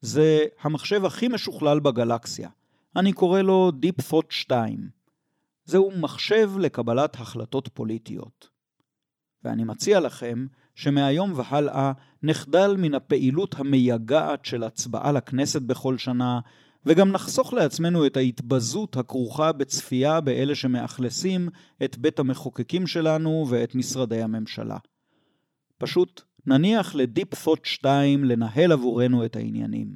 זה 0.00 0.46
המחשב 0.60 1.04
הכי 1.04 1.28
משוכלל 1.28 1.80
בגלקסיה. 1.80 2.48
אני 2.96 3.12
קורא 3.12 3.40
לו 3.42 3.72
Deep 3.82 4.02
Thought 4.10 4.26
2. 4.30 5.01
זהו 5.64 5.90
מחשב 6.00 6.50
לקבלת 6.58 7.14
החלטות 7.14 7.68
פוליטיות. 7.74 8.48
ואני 9.44 9.64
מציע 9.64 10.00
לכם 10.00 10.46
שמהיום 10.74 11.32
והלאה 11.36 11.92
נחדל 12.22 12.76
מן 12.78 12.94
הפעילות 12.94 13.54
המייגעת 13.58 14.44
של 14.44 14.62
הצבעה 14.62 15.12
לכנסת 15.12 15.62
בכל 15.62 15.98
שנה, 15.98 16.40
וגם 16.86 17.12
נחסוך 17.12 17.52
לעצמנו 17.52 18.06
את 18.06 18.16
ההתבזות 18.16 18.96
הכרוכה 18.96 19.52
בצפייה 19.52 20.20
באלה 20.20 20.54
שמאכלסים 20.54 21.48
את 21.84 21.98
בית 21.98 22.18
המחוקקים 22.18 22.86
שלנו 22.86 23.46
ואת 23.48 23.74
משרדי 23.74 24.22
הממשלה. 24.22 24.78
פשוט 25.78 26.22
נניח 26.46 26.94
לדיפ 26.94 27.34
ת'וט 27.44 27.64
2 27.64 28.24
לנהל 28.24 28.72
עבורנו 28.72 29.24
את 29.24 29.36
העניינים. 29.36 29.88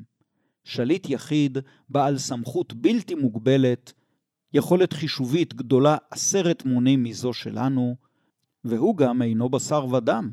שליט 0.64 1.10
יחיד, 1.10 1.58
בעל 1.88 2.18
סמכות 2.18 2.74
בלתי 2.74 3.14
מוגבלת, 3.14 3.92
יכולת 4.56 4.92
חישובית 4.92 5.54
גדולה 5.54 5.96
עשרת 6.10 6.64
מונים 6.64 7.02
מזו 7.02 7.32
שלנו, 7.32 7.96
והוא 8.64 8.96
גם 8.96 9.22
אינו 9.22 9.48
בשר 9.48 9.86
ודם. 9.92 10.30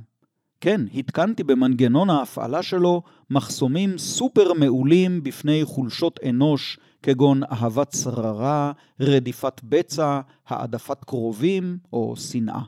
כן, 0.61 0.81
התקנתי 0.93 1.43
במנגנון 1.43 2.09
ההפעלה 2.09 2.63
שלו 2.63 3.01
מחסומים 3.29 3.97
סופר 3.97 4.53
מעולים 4.53 5.23
בפני 5.23 5.61
חולשות 5.63 6.19
אנוש 6.29 6.79
כגון 7.01 7.43
אהבת 7.43 7.95
שררה, 8.03 8.71
רדיפת 8.99 9.61
בצע, 9.63 10.21
העדפת 10.47 11.03
קרובים 11.03 11.77
או 11.93 12.15
שנאה. 12.15 12.61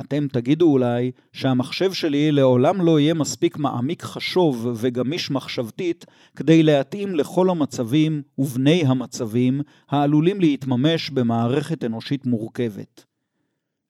אתם 0.00 0.26
תגידו 0.28 0.72
אולי 0.72 1.10
שהמחשב 1.32 1.92
שלי 1.92 2.32
לעולם 2.32 2.80
לא 2.80 3.00
יהיה 3.00 3.14
מספיק 3.14 3.58
מעמיק 3.58 4.02
חשוב 4.02 4.66
וגמיש 4.74 5.30
מחשבתית 5.30 6.04
כדי 6.36 6.62
להתאים 6.62 7.14
לכל 7.14 7.50
המצבים 7.50 8.22
ובני 8.38 8.82
המצבים 8.86 9.60
העלולים 9.88 10.40
להתממש 10.40 11.10
במערכת 11.10 11.84
אנושית 11.84 12.26
מורכבת. 12.26 13.04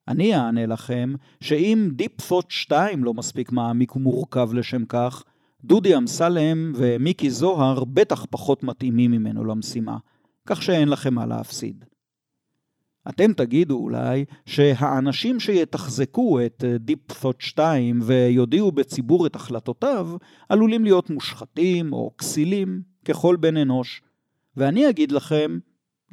אני 0.09 0.37
אענה 0.37 0.67
לכם 0.67 1.15
שאם 1.41 1.91
Thought 2.21 2.47
2 2.49 3.05
לא 3.05 3.15
מספיק 3.15 3.53
מעמיק 3.53 3.97
ומורכב 3.97 4.51
לשם 4.53 4.85
כך, 4.85 5.25
דודי 5.65 5.97
אמסלם 5.97 6.73
ומיקי 6.75 7.31
זוהר 7.31 7.85
בטח 7.85 8.27
פחות 8.31 8.63
מתאימים 8.63 9.11
ממנו 9.11 9.45
למשימה, 9.45 9.97
כך 10.47 10.63
שאין 10.63 10.89
לכם 10.89 11.15
מה 11.15 11.27
להפסיד. 11.27 11.85
אתם 13.09 13.33
תגידו 13.33 13.77
אולי 13.77 14.25
שהאנשים 14.47 15.41
שיתחזקו 15.41 16.41
את 16.47 16.65
Deep 16.87 17.13
Thought 17.13 17.39
2 17.39 18.01
ויודיעו 18.03 18.73
בציבור 18.73 19.27
את 19.27 19.37
החלטותיו, 19.37 20.09
עלולים 20.49 20.85
להיות 20.85 21.11
מושחתים 21.11 21.93
או 21.93 22.15
כסילים 22.19 22.83
ככל 23.05 23.37
בן 23.37 23.57
אנוש. 23.57 24.03
ואני 24.57 24.89
אגיד 24.89 25.13
לכם, 25.13 25.59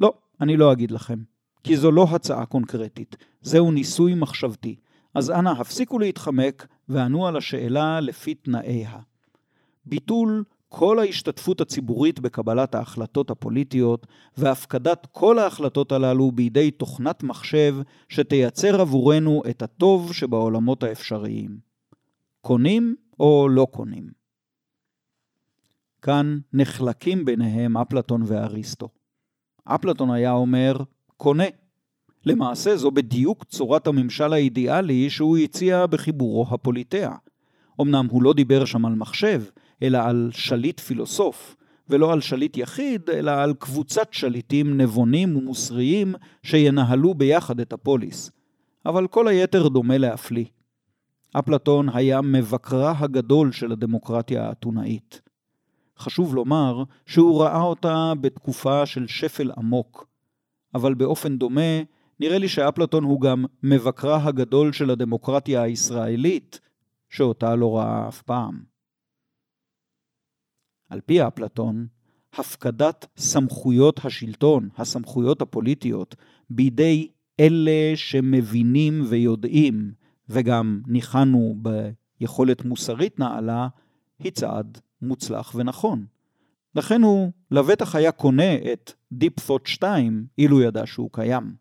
לא, 0.00 0.12
אני 0.40 0.56
לא 0.56 0.72
אגיד 0.72 0.90
לכם. 0.90 1.18
כי 1.64 1.76
זו 1.76 1.90
לא 1.90 2.06
הצעה 2.10 2.46
קונקרטית, 2.46 3.16
זהו 3.42 3.70
ניסוי 3.72 4.14
מחשבתי. 4.14 4.76
אז 5.14 5.30
אנא 5.30 5.48
הפסיקו 5.48 5.98
להתחמק 5.98 6.66
וענו 6.88 7.26
על 7.26 7.36
השאלה 7.36 8.00
לפי 8.00 8.34
תנאיה. 8.34 8.98
ביטול 9.86 10.44
כל 10.72 10.98
ההשתתפות 10.98 11.60
הציבורית 11.60 12.20
בקבלת 12.20 12.74
ההחלטות 12.74 13.30
הפוליטיות 13.30 14.06
והפקדת 14.36 15.06
כל 15.12 15.38
ההחלטות 15.38 15.92
הללו 15.92 16.32
בידי 16.32 16.70
תוכנת 16.70 17.22
מחשב 17.22 17.76
שתייצר 18.08 18.80
עבורנו 18.80 19.42
את 19.50 19.62
הטוב 19.62 20.12
שבעולמות 20.12 20.82
האפשריים. 20.82 21.58
קונים 22.40 22.94
או 23.20 23.48
לא 23.50 23.66
קונים? 23.70 24.10
כאן 26.02 26.38
נחלקים 26.52 27.24
ביניהם 27.24 27.76
אפלטון 27.76 28.22
ואריסטו. 28.26 28.88
אפלטון 29.64 30.10
היה 30.10 30.32
אומר, 30.32 30.76
קונה. 31.16 31.44
למעשה 32.26 32.76
זו 32.76 32.90
בדיוק 32.90 33.44
צורת 33.44 33.86
הממשל 33.86 34.32
האידיאלי 34.32 35.10
שהוא 35.10 35.38
הציע 35.38 35.86
בחיבורו 35.86 36.46
הפוליטאה. 36.50 37.16
אמנם 37.80 38.06
הוא 38.10 38.22
לא 38.22 38.32
דיבר 38.32 38.64
שם 38.64 38.86
על 38.86 38.94
מחשב, 38.94 39.42
אלא 39.82 39.98
על 39.98 40.30
שליט 40.32 40.80
פילוסוף, 40.80 41.56
ולא 41.88 42.12
על 42.12 42.20
שליט 42.20 42.56
יחיד, 42.56 43.10
אלא 43.10 43.30
על 43.30 43.54
קבוצת 43.54 44.12
שליטים 44.12 44.80
נבונים 44.80 45.36
ומוסריים 45.36 46.14
שינהלו 46.42 47.14
ביחד 47.14 47.60
את 47.60 47.72
הפוליס. 47.72 48.30
אבל 48.86 49.06
כל 49.06 49.28
היתר 49.28 49.68
דומה 49.68 49.98
להפליא. 49.98 50.44
אפלטון 51.32 51.88
היה 51.88 52.20
מבקרה 52.20 52.94
הגדול 52.98 53.52
של 53.52 53.72
הדמוקרטיה 53.72 54.48
האתונאית. 54.48 55.20
חשוב 55.98 56.34
לומר 56.34 56.82
שהוא 57.06 57.42
ראה 57.42 57.62
אותה 57.62 58.12
בתקופה 58.20 58.86
של 58.86 59.06
שפל 59.06 59.50
עמוק, 59.56 60.06
אבל 60.74 60.94
באופן 60.94 61.38
דומה, 61.38 61.80
נראה 62.20 62.38
לי 62.38 62.48
שאפלטון 62.48 63.04
הוא 63.04 63.20
גם 63.20 63.44
מבקרה 63.62 64.24
הגדול 64.24 64.72
של 64.72 64.90
הדמוקרטיה 64.90 65.62
הישראלית, 65.62 66.60
שאותה 67.08 67.54
לא 67.54 67.76
ראה 67.76 68.08
אף 68.08 68.22
פעם. 68.22 68.69
על 70.90 71.00
פי 71.00 71.26
אפלטון, 71.26 71.86
הפקדת 72.34 73.06
סמכויות 73.16 74.04
השלטון, 74.04 74.68
הסמכויות 74.76 75.42
הפוליטיות, 75.42 76.14
בידי 76.50 77.08
אלה 77.40 77.92
שמבינים 77.94 79.04
ויודעים, 79.08 79.92
וגם 80.28 80.82
ניחנו 80.86 81.56
ביכולת 82.20 82.64
מוסרית 82.64 83.18
נעלה, 83.18 83.68
היא 84.18 84.32
צעד 84.32 84.78
מוצלח 85.02 85.54
ונכון. 85.54 86.06
לכן 86.74 87.02
הוא 87.02 87.32
לבטח 87.50 87.94
היה 87.94 88.12
קונה 88.12 88.54
את 88.72 88.92
Deep 89.14 89.40
Thought 89.46 89.70
2 89.70 90.26
אילו 90.38 90.60
ידע 90.62 90.86
שהוא 90.86 91.10
קיים. 91.12 91.54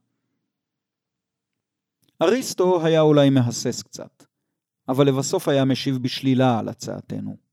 אריסטו 2.21 2.85
היה 2.85 3.01
אולי 3.01 3.29
מהסס 3.29 3.81
קצת, 3.81 4.23
אבל 4.87 5.07
לבסוף 5.07 5.47
היה 5.47 5.65
משיב 5.65 5.97
בשלילה 5.97 6.59
על 6.59 6.69
הצעתנו. 6.69 7.48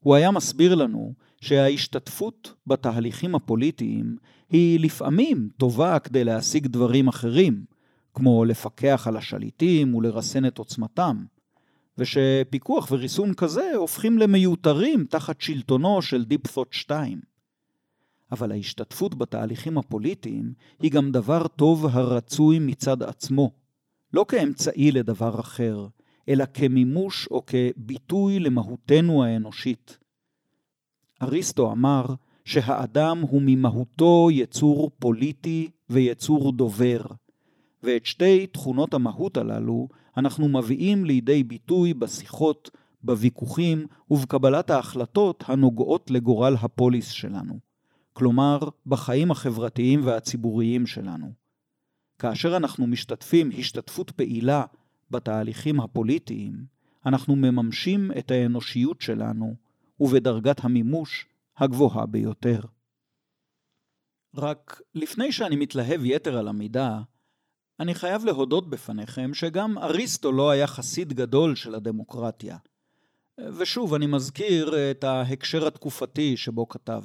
הוא 0.00 0.14
היה 0.14 0.30
מסביר 0.30 0.74
לנו 0.74 1.14
שההשתתפות 1.40 2.54
בתהליכים 2.66 3.34
הפוליטיים 3.34 4.16
היא 4.50 4.80
לפעמים 4.80 5.48
טובה 5.56 5.98
כדי 5.98 6.24
להשיג 6.24 6.66
דברים 6.66 7.08
אחרים, 7.08 7.64
כמו 8.14 8.44
לפקח 8.44 9.06
על 9.08 9.16
השליטים 9.16 9.94
ולרסן 9.94 10.46
את 10.46 10.58
עוצמתם, 10.58 11.24
ושפיקוח 11.98 12.88
וריסון 12.90 13.34
כזה 13.34 13.72
הופכים 13.76 14.18
למיותרים 14.18 15.04
תחת 15.04 15.40
שלטונו 15.40 16.02
של 16.02 16.24
דיפ-ת'וט 16.24 16.72
2. 16.72 17.20
אבל 18.32 18.52
ההשתתפות 18.52 19.14
בתהליכים 19.14 19.78
הפוליטיים 19.78 20.52
היא 20.80 20.90
גם 20.90 21.12
דבר 21.12 21.48
טוב 21.48 21.86
הרצוי 21.86 22.58
מצד 22.58 23.02
עצמו, 23.02 23.50
לא 24.12 24.24
כאמצעי 24.28 24.92
לדבר 24.92 25.40
אחר, 25.40 25.86
אלא 26.30 26.44
כמימוש 26.54 27.28
או 27.30 27.42
כביטוי 27.46 28.38
למהותנו 28.38 29.24
האנושית. 29.24 29.98
אריסטו 31.22 31.72
אמר 31.72 32.06
שהאדם 32.44 33.20
הוא 33.20 33.42
ממהותו 33.44 34.28
יצור 34.32 34.90
פוליטי 34.98 35.70
ויצור 35.90 36.52
דובר, 36.52 37.00
ואת 37.82 38.06
שתי 38.06 38.46
תכונות 38.46 38.94
המהות 38.94 39.36
הללו 39.36 39.88
אנחנו 40.16 40.48
מביאים 40.48 41.04
לידי 41.04 41.44
ביטוי 41.44 41.94
בשיחות, 41.94 42.70
בוויכוחים 43.02 43.86
ובקבלת 44.10 44.70
ההחלטות 44.70 45.44
הנוגעות 45.46 46.10
לגורל 46.10 46.56
הפוליס 46.60 47.08
שלנו, 47.08 47.58
כלומר 48.12 48.58
בחיים 48.86 49.30
החברתיים 49.30 50.00
והציבוריים 50.04 50.86
שלנו. 50.86 51.32
כאשר 52.18 52.56
אנחנו 52.56 52.86
משתתפים 52.86 53.50
השתתפות 53.58 54.10
פעילה 54.10 54.64
בתהליכים 55.10 55.80
הפוליטיים, 55.80 56.64
אנחנו 57.06 57.36
מממשים 57.36 58.10
את 58.18 58.30
האנושיות 58.30 59.00
שלנו, 59.00 59.54
ובדרגת 60.00 60.64
המימוש 60.64 61.26
הגבוהה 61.56 62.06
ביותר. 62.06 62.60
רק 64.36 64.80
לפני 64.94 65.32
שאני 65.32 65.56
מתלהב 65.56 66.04
יתר 66.04 66.38
על 66.38 66.48
המידה, 66.48 67.00
אני 67.80 67.94
חייב 67.94 68.24
להודות 68.24 68.70
בפניכם 68.70 69.34
שגם 69.34 69.78
אריסטו 69.78 70.32
לא 70.32 70.50
היה 70.50 70.66
חסיד 70.66 71.12
גדול 71.12 71.54
של 71.54 71.74
הדמוקרטיה. 71.74 72.56
ושוב, 73.58 73.94
אני 73.94 74.06
מזכיר 74.06 74.90
את 74.90 75.04
ההקשר 75.04 75.66
התקופתי 75.66 76.36
שבו 76.36 76.68
כתב. 76.68 77.02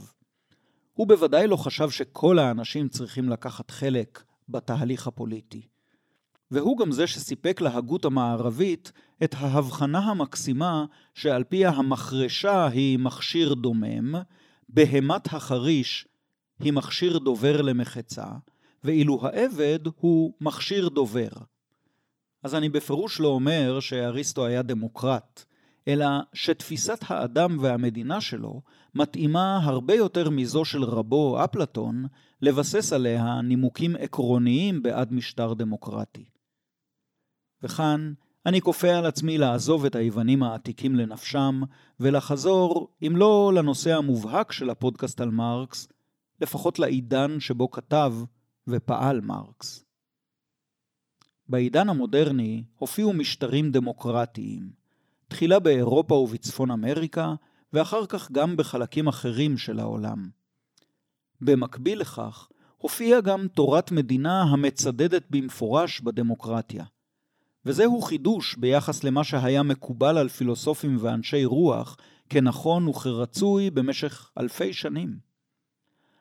הוא 0.93 1.07
בוודאי 1.07 1.47
לא 1.47 1.55
חשב 1.55 1.89
שכל 1.89 2.39
האנשים 2.39 2.89
צריכים 2.89 3.29
לקחת 3.29 3.71
חלק 3.71 4.23
בתהליך 4.49 5.07
הפוליטי. 5.07 5.67
והוא 6.51 6.77
גם 6.77 6.91
זה 6.91 7.07
שסיפק 7.07 7.61
להגות 7.61 8.05
המערבית 8.05 8.91
את 9.23 9.35
ההבחנה 9.37 9.99
המקסימה 9.99 10.85
שעל 11.13 11.43
פיה 11.43 11.69
המחרשה 11.69 12.67
היא 12.67 12.99
מכשיר 12.99 13.53
דומם, 13.53 14.15
בהמת 14.69 15.33
החריש 15.33 16.07
היא 16.59 16.73
מכשיר 16.73 17.17
דובר 17.17 17.61
למחצה, 17.61 18.27
ואילו 18.83 19.19
העבד 19.23 19.79
הוא 19.99 20.33
מכשיר 20.41 20.89
דובר. 20.89 21.29
אז 22.43 22.55
אני 22.55 22.69
בפירוש 22.69 23.19
לא 23.19 23.27
אומר 23.27 23.79
שאריסטו 23.79 24.45
היה 24.45 24.61
דמוקרט, 24.61 25.45
אלא 25.87 26.07
שתפיסת 26.33 26.99
האדם 27.07 27.57
והמדינה 27.61 28.21
שלו 28.21 28.61
מתאימה 28.95 29.59
הרבה 29.63 29.93
יותר 29.93 30.29
מזו 30.29 30.65
של 30.65 30.83
רבו 30.83 31.43
אפלטון 31.43 32.05
לבסס 32.41 32.93
עליה 32.93 33.41
נימוקים 33.41 33.95
עקרוניים 33.95 34.83
בעד 34.83 35.13
משטר 35.13 35.53
דמוקרטי. 35.53 36.34
וכאן 37.63 38.13
אני 38.45 38.61
כופה 38.61 38.97
על 38.97 39.05
עצמי 39.05 39.37
לעזוב 39.37 39.85
את 39.85 39.95
היוונים 39.95 40.43
העתיקים 40.43 40.95
לנפשם, 40.95 41.61
ולחזור, 41.99 42.87
אם 43.07 43.13
לא 43.15 43.51
לנושא 43.55 43.97
המובהק 43.97 44.51
של 44.51 44.69
הפודקאסט 44.69 45.21
על 45.21 45.29
מרקס, 45.29 45.87
לפחות 46.41 46.79
לעידן 46.79 47.39
שבו 47.39 47.71
כתב 47.71 48.13
ופעל 48.67 49.21
מרקס. 49.21 49.85
בעידן 51.47 51.89
המודרני 51.89 52.63
הופיעו 52.75 53.13
משטרים 53.13 53.71
דמוקרטיים, 53.71 54.69
תחילה 55.27 55.59
באירופה 55.59 56.15
ובצפון 56.15 56.71
אמריקה, 56.71 57.33
ואחר 57.73 58.05
כך 58.05 58.31
גם 58.31 58.57
בחלקים 58.57 59.07
אחרים 59.07 59.57
של 59.57 59.79
העולם. 59.79 60.29
במקביל 61.41 61.99
לכך, 61.99 62.49
הופיעה 62.77 63.21
גם 63.21 63.47
תורת 63.47 63.91
מדינה 63.91 64.41
המצדדת 64.43 65.23
במפורש 65.29 66.01
בדמוקרטיה. 66.01 66.85
וזהו 67.65 68.01
חידוש 68.01 68.55
ביחס 68.55 69.03
למה 69.03 69.23
שהיה 69.23 69.63
מקובל 69.63 70.17
על 70.17 70.29
פילוסופים 70.29 70.97
ואנשי 70.99 71.45
רוח 71.45 71.97
כנכון 72.29 72.87
וכרצוי 72.87 73.69
במשך 73.69 74.31
אלפי 74.39 74.73
שנים. 74.73 75.17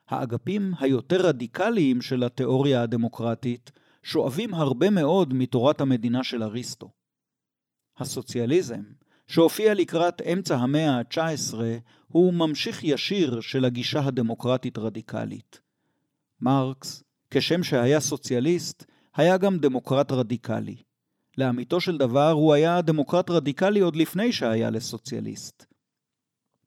האגפים 0.09 0.73
היותר 0.79 1.27
רדיקליים 1.27 2.01
של 2.01 2.23
התיאוריה 2.23 2.81
הדמוקרטית 2.81 3.71
שואבים 4.03 4.53
הרבה 4.53 4.89
מאוד 4.89 5.33
מתורת 5.33 5.81
המדינה 5.81 6.23
של 6.23 6.43
אריסטו. 6.43 6.89
הסוציאליזם, 7.97 8.83
שהופיע 9.27 9.73
לקראת 9.73 10.21
אמצע 10.21 10.55
המאה 10.57 10.97
ה-19, 10.97 11.55
הוא 12.07 12.33
ממשיך 12.33 12.83
ישיר 12.83 13.41
של 13.41 13.65
הגישה 13.65 13.99
הדמוקרטית 13.99 14.77
רדיקלית. 14.77 15.59
מרקס, 16.41 17.03
כשם 17.31 17.63
שהיה 17.63 17.99
סוציאליסט, 17.99 18.85
היה 19.15 19.37
גם 19.37 19.57
דמוקרט 19.57 20.11
רדיקלי. 20.11 20.75
לאמיתו 21.37 21.81
של 21.81 21.97
דבר 21.97 22.31
הוא 22.31 22.53
היה 22.53 22.81
דמוקרט 22.81 23.29
רדיקלי 23.29 23.79
עוד 23.79 23.95
לפני 23.95 24.31
שהיה 24.31 24.69
לסוציאליסט. 24.69 25.65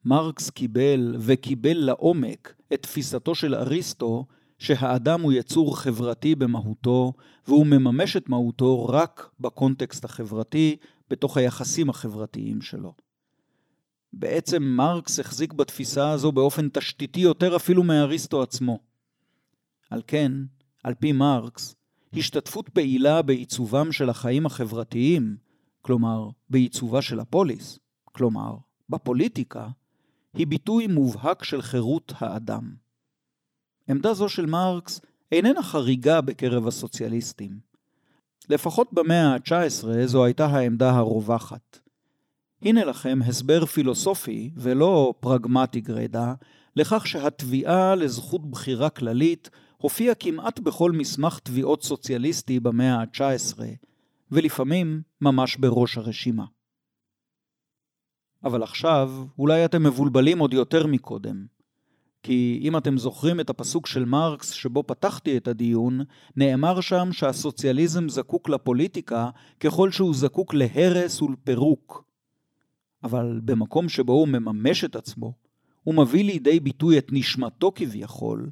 מרקס 0.04 0.50
קיבל 0.50 1.16
וקיבל 1.18 1.76
לעומק 1.76 2.54
את 2.74 2.82
תפיסתו 2.82 3.34
של 3.34 3.54
אריסטו 3.54 4.26
שהאדם 4.58 5.20
הוא 5.20 5.32
יצור 5.32 5.78
חברתי 5.78 6.34
במהותו 6.34 7.12
והוא 7.46 7.66
מממש 7.66 8.16
את 8.16 8.28
מהותו 8.28 8.86
רק 8.86 9.30
בקונטקסט 9.40 10.04
החברתי, 10.04 10.76
בתוך 11.10 11.36
היחסים 11.36 11.90
החברתיים 11.90 12.60
שלו. 12.60 12.94
בעצם 14.12 14.62
מרקס 14.62 15.20
החזיק 15.20 15.52
בתפיסה 15.52 16.10
הזו 16.10 16.32
באופן 16.32 16.68
תשתיתי 16.68 17.20
יותר 17.20 17.56
אפילו 17.56 17.82
מאריסטו 17.82 18.42
עצמו. 18.42 18.78
על 19.90 20.02
כן, 20.06 20.32
על 20.84 20.94
פי 20.94 21.12
מרקס, 21.12 21.74
השתתפות 22.12 22.68
פעילה 22.68 23.22
בעיצובם 23.22 23.92
של 23.92 24.11
החיים 24.11 24.46
החברתיים, 24.46 25.36
כלומר 25.82 26.28
בעיצובה 26.50 27.02
של 27.02 27.20
הפוליס, 27.20 27.78
כלומר 28.04 28.56
בפוליטיקה, 28.88 29.68
היא 30.34 30.46
ביטוי 30.46 30.86
מובהק 30.86 31.44
של 31.44 31.62
חירות 31.62 32.12
האדם. 32.18 32.74
עמדה 33.88 34.14
זו 34.14 34.28
של 34.28 34.46
מרקס 34.46 35.00
איננה 35.32 35.62
חריגה 35.62 36.20
בקרב 36.20 36.66
הסוציאליסטים. 36.66 37.59
לפחות 38.48 38.92
במאה 38.92 39.34
ה-19 39.34 40.06
זו 40.06 40.24
הייתה 40.24 40.46
העמדה 40.46 40.90
הרווחת. 40.90 41.78
הנה 42.62 42.84
לכם 42.84 43.18
הסבר 43.26 43.66
פילוסופי 43.66 44.50
ולא 44.56 45.14
פרגמטי 45.20 45.80
גרידא 45.80 46.32
לכך 46.76 47.06
שהתביעה 47.06 47.94
לזכות 47.94 48.50
בחירה 48.50 48.90
כללית 48.90 49.50
הופיעה 49.79 50.14
כמעט 50.14 50.61
בכל 50.61 50.93
מסמך 50.93 51.39
תביעות 51.39 51.83
סוציאליסטי 51.83 52.61
במאה 52.61 52.95
ה-19, 52.95 53.61
ולפעמים 54.31 55.03
ממש 55.20 55.57
בראש 55.57 55.99
הרשימה. 55.99 56.45
אבל 58.45 58.62
עכשיו 58.62 59.11
אולי 59.39 59.64
אתם 59.64 59.83
מבולבלים 59.83 60.39
עוד 60.39 60.55
יותר 60.55 60.87
מקודם. 60.87 61.47
כי 62.22 62.61
אם 62.62 62.76
אתם 62.76 62.99
זוכרים 62.99 63.41
את 63.41 63.51
הפסוק 63.51 63.87
של 63.87 64.05
מרקס 64.05 64.51
שבו 64.51 64.83
פתחתי 64.87 65.37
את 65.37 65.49
הדיון, 65.49 66.01
נאמר 66.37 66.81
שם 66.81 67.09
שהסוציאליזם 67.12 68.09
זקוק 68.09 68.49
לפוליטיקה 68.49 69.31
ככל 69.61 69.91
שהוא 69.91 70.14
זקוק 70.14 70.55
להרס 70.55 71.22
ולפירוק. 71.22 72.05
אבל 73.05 73.41
במקום 73.45 73.89
שבו 73.89 74.12
הוא 74.12 74.29
מממש 74.29 74.85
את 74.85 74.97
עצמו, 74.97 75.33
הוא 75.83 75.95
מביא 75.95 76.24
לידי 76.24 76.61
ביטוי 76.61 76.99
את 76.99 77.09
נשמתו 77.12 77.72
כביכול, 77.74 78.51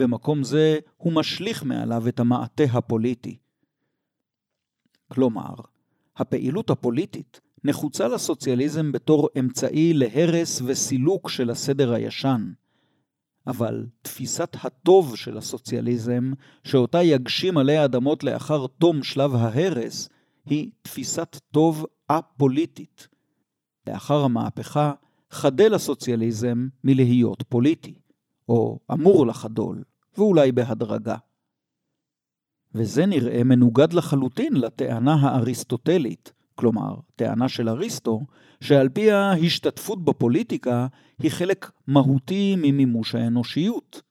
במקום 0.00 0.42
זה 0.42 0.78
הוא 0.96 1.12
משליך 1.12 1.64
מעליו 1.64 2.08
את 2.08 2.20
המעטה 2.20 2.64
הפוליטי. 2.64 3.36
כלומר, 5.08 5.54
הפעילות 6.16 6.70
הפוליטית 6.70 7.40
נחוצה 7.64 8.08
לסוציאליזם 8.08 8.92
בתור 8.92 9.28
אמצעי 9.38 9.92
להרס 9.92 10.62
וסילוק 10.64 11.30
של 11.30 11.50
הסדר 11.50 11.92
הישן. 11.92 12.52
אבל 13.46 13.86
תפיסת 14.02 14.56
הטוב 14.64 15.16
של 15.16 15.38
הסוציאליזם, 15.38 16.32
שאותה 16.64 17.02
יגשים 17.02 17.58
עלי 17.58 17.84
אדמות 17.84 18.24
לאחר 18.24 18.66
תום 18.66 19.02
שלב 19.02 19.34
ההרס, 19.34 20.08
היא 20.46 20.70
תפיסת 20.82 21.36
טוב 21.50 21.86
א-פוליטית. 22.08 23.08
לאחר 23.86 24.24
המהפכה 24.24 24.92
חדל 25.30 25.74
הסוציאליזם 25.74 26.68
מלהיות 26.84 27.42
פוליטי, 27.48 27.94
או 28.48 28.78
אמור 28.92 29.26
לחדול, 29.26 29.82
ואולי 30.18 30.52
בהדרגה. 30.52 31.16
וזה 32.74 33.06
נראה 33.06 33.44
מנוגד 33.44 33.92
לחלוטין 33.92 34.52
לטענה 34.56 35.14
האריסטוטלית, 35.14 36.32
כלומר, 36.54 36.94
טענה 37.16 37.48
של 37.48 37.68
אריסטו, 37.68 38.20
שעל 38.60 38.88
פי 38.88 39.10
ההשתתפות 39.10 40.04
בפוליטיקה 40.04 40.86
היא 41.18 41.30
חלק 41.30 41.70
מהותי 41.86 42.56
ממימוש 42.58 43.14
האנושיות. 43.14 44.02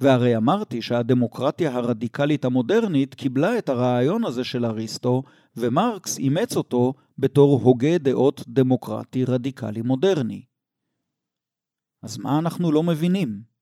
והרי 0.00 0.36
אמרתי 0.36 0.82
שהדמוקרטיה 0.82 1.74
הרדיקלית 1.74 2.44
המודרנית 2.44 3.14
קיבלה 3.14 3.58
את 3.58 3.68
הרעיון 3.68 4.24
הזה 4.24 4.44
של 4.44 4.64
אריסטו, 4.64 5.22
ומרקס 5.56 6.18
אימץ 6.18 6.56
אותו 6.56 6.94
בתור 7.18 7.60
הוגה 7.60 7.98
דעות 7.98 8.44
דמוקרטי 8.48 9.24
רדיקלי 9.24 9.82
מודרני. 9.82 10.44
אז 12.02 12.18
מה 12.18 12.38
אנחנו 12.38 12.72
לא 12.72 12.82
מבינים? 12.82 13.53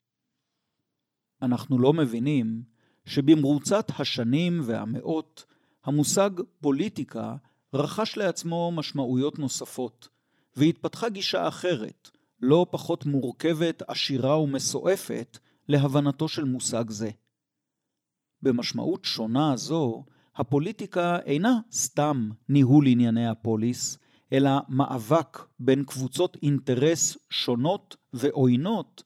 אנחנו 1.42 1.78
לא 1.78 1.92
מבינים 1.92 2.62
שבמרוצת 3.04 3.90
השנים 3.98 4.60
והמאות 4.64 5.44
המושג 5.84 6.30
פוליטיקה 6.60 7.36
רכש 7.74 8.16
לעצמו 8.16 8.72
משמעויות 8.72 9.38
נוספות, 9.38 10.08
והתפתחה 10.56 11.08
גישה 11.08 11.48
אחרת, 11.48 12.10
לא 12.40 12.66
פחות 12.70 13.06
מורכבת, 13.06 13.82
עשירה 13.86 14.40
ומסועפת, 14.40 15.38
להבנתו 15.68 16.28
של 16.28 16.44
מושג 16.44 16.90
זה. 16.90 17.10
במשמעות 18.42 19.04
שונה 19.04 19.56
זו, 19.56 20.04
הפוליטיקה 20.36 21.18
אינה 21.18 21.58
סתם 21.72 22.30
ניהול 22.48 22.86
ענייני 22.86 23.28
הפוליס, 23.28 23.98
אלא 24.32 24.50
מאבק 24.68 25.38
בין 25.60 25.84
קבוצות 25.84 26.36
אינטרס 26.42 27.16
שונות 27.30 27.96
ועוינות, 28.12 29.02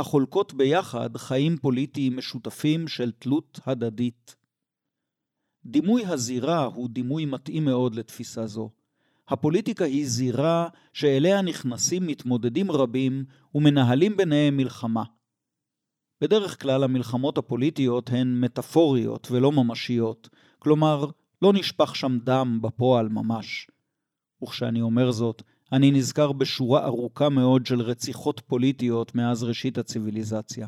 החולקות 0.00 0.54
ביחד 0.54 1.16
חיים 1.16 1.56
פוליטיים 1.56 2.16
משותפים 2.16 2.88
של 2.88 3.12
תלות 3.12 3.60
הדדית. 3.66 4.36
דימוי 5.66 6.06
הזירה 6.06 6.64
הוא 6.64 6.88
דימוי 6.88 7.24
מתאים 7.24 7.64
מאוד 7.64 7.94
לתפיסה 7.94 8.46
זו. 8.46 8.70
הפוליטיקה 9.28 9.84
היא 9.84 10.06
זירה 10.06 10.68
שאליה 10.92 11.42
נכנסים 11.42 12.06
מתמודדים 12.06 12.70
רבים 12.70 13.24
ומנהלים 13.54 14.16
ביניהם 14.16 14.56
מלחמה. 14.56 15.04
בדרך 16.20 16.62
כלל 16.62 16.84
המלחמות 16.84 17.38
הפוליטיות 17.38 18.10
הן 18.10 18.40
מטאפוריות 18.40 19.30
ולא 19.30 19.52
ממשיות, 19.52 20.28
כלומר, 20.58 21.04
לא 21.42 21.52
נשפך 21.52 21.96
שם 21.96 22.18
דם 22.24 22.58
בפועל 22.62 23.08
ממש. 23.08 23.70
וכשאני 24.42 24.82
אומר 24.82 25.10
זאת, 25.10 25.42
אני 25.72 25.90
נזכר 25.90 26.32
בשורה 26.32 26.84
ארוכה 26.84 27.28
מאוד 27.28 27.66
של 27.66 27.80
רציחות 27.80 28.40
פוליטיות 28.46 29.14
מאז 29.14 29.42
ראשית 29.42 29.78
הציוויליזציה. 29.78 30.66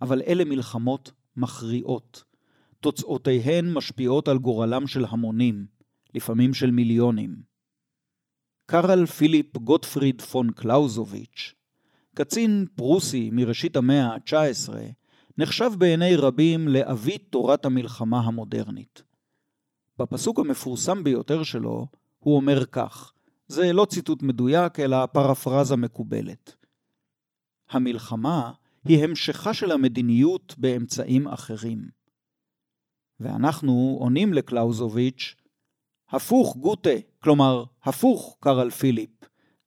אבל 0.00 0.22
אלה 0.22 0.44
מלחמות 0.44 1.12
מכריעות. 1.36 2.24
תוצאותיהן 2.80 3.72
משפיעות 3.72 4.28
על 4.28 4.38
גורלם 4.38 4.86
של 4.86 5.04
המונים, 5.08 5.66
לפעמים 6.14 6.54
של 6.54 6.70
מיליונים. 6.70 7.36
קרל 8.66 9.06
פיליפ 9.06 9.56
גוטפריד 9.56 10.22
פון 10.22 10.52
קלאוזוביץ', 10.52 11.54
קצין 12.14 12.66
פרוסי 12.74 13.30
מראשית 13.32 13.76
המאה 13.76 14.06
ה-19, 14.06 14.72
נחשב 15.38 15.70
בעיני 15.78 16.16
רבים 16.16 16.68
לאבי 16.68 17.18
תורת 17.18 17.64
המלחמה 17.64 18.20
המודרנית. 18.20 19.02
בפסוק 19.98 20.38
המפורסם 20.38 21.04
ביותר 21.04 21.42
שלו, 21.42 21.86
הוא 22.18 22.36
אומר 22.36 22.64
כך, 22.64 23.12
זה 23.48 23.72
לא 23.72 23.84
ציטוט 23.84 24.22
מדויק, 24.22 24.80
אלא 24.80 25.06
פרפרזה 25.06 25.76
מקובלת. 25.76 26.56
המלחמה 27.70 28.52
היא 28.84 29.04
המשכה 29.04 29.54
של 29.54 29.72
המדיניות 29.72 30.54
באמצעים 30.58 31.28
אחרים. 31.28 31.88
ואנחנו 33.20 33.96
עונים 34.00 34.32
לקלאוזוביץ', 34.32 35.34
הפוך 36.10 36.56
גוטה, 36.56 36.90
כלומר, 37.22 37.64
הפוך 37.82 38.36
קרל 38.40 38.70
פיליפ, 38.70 39.10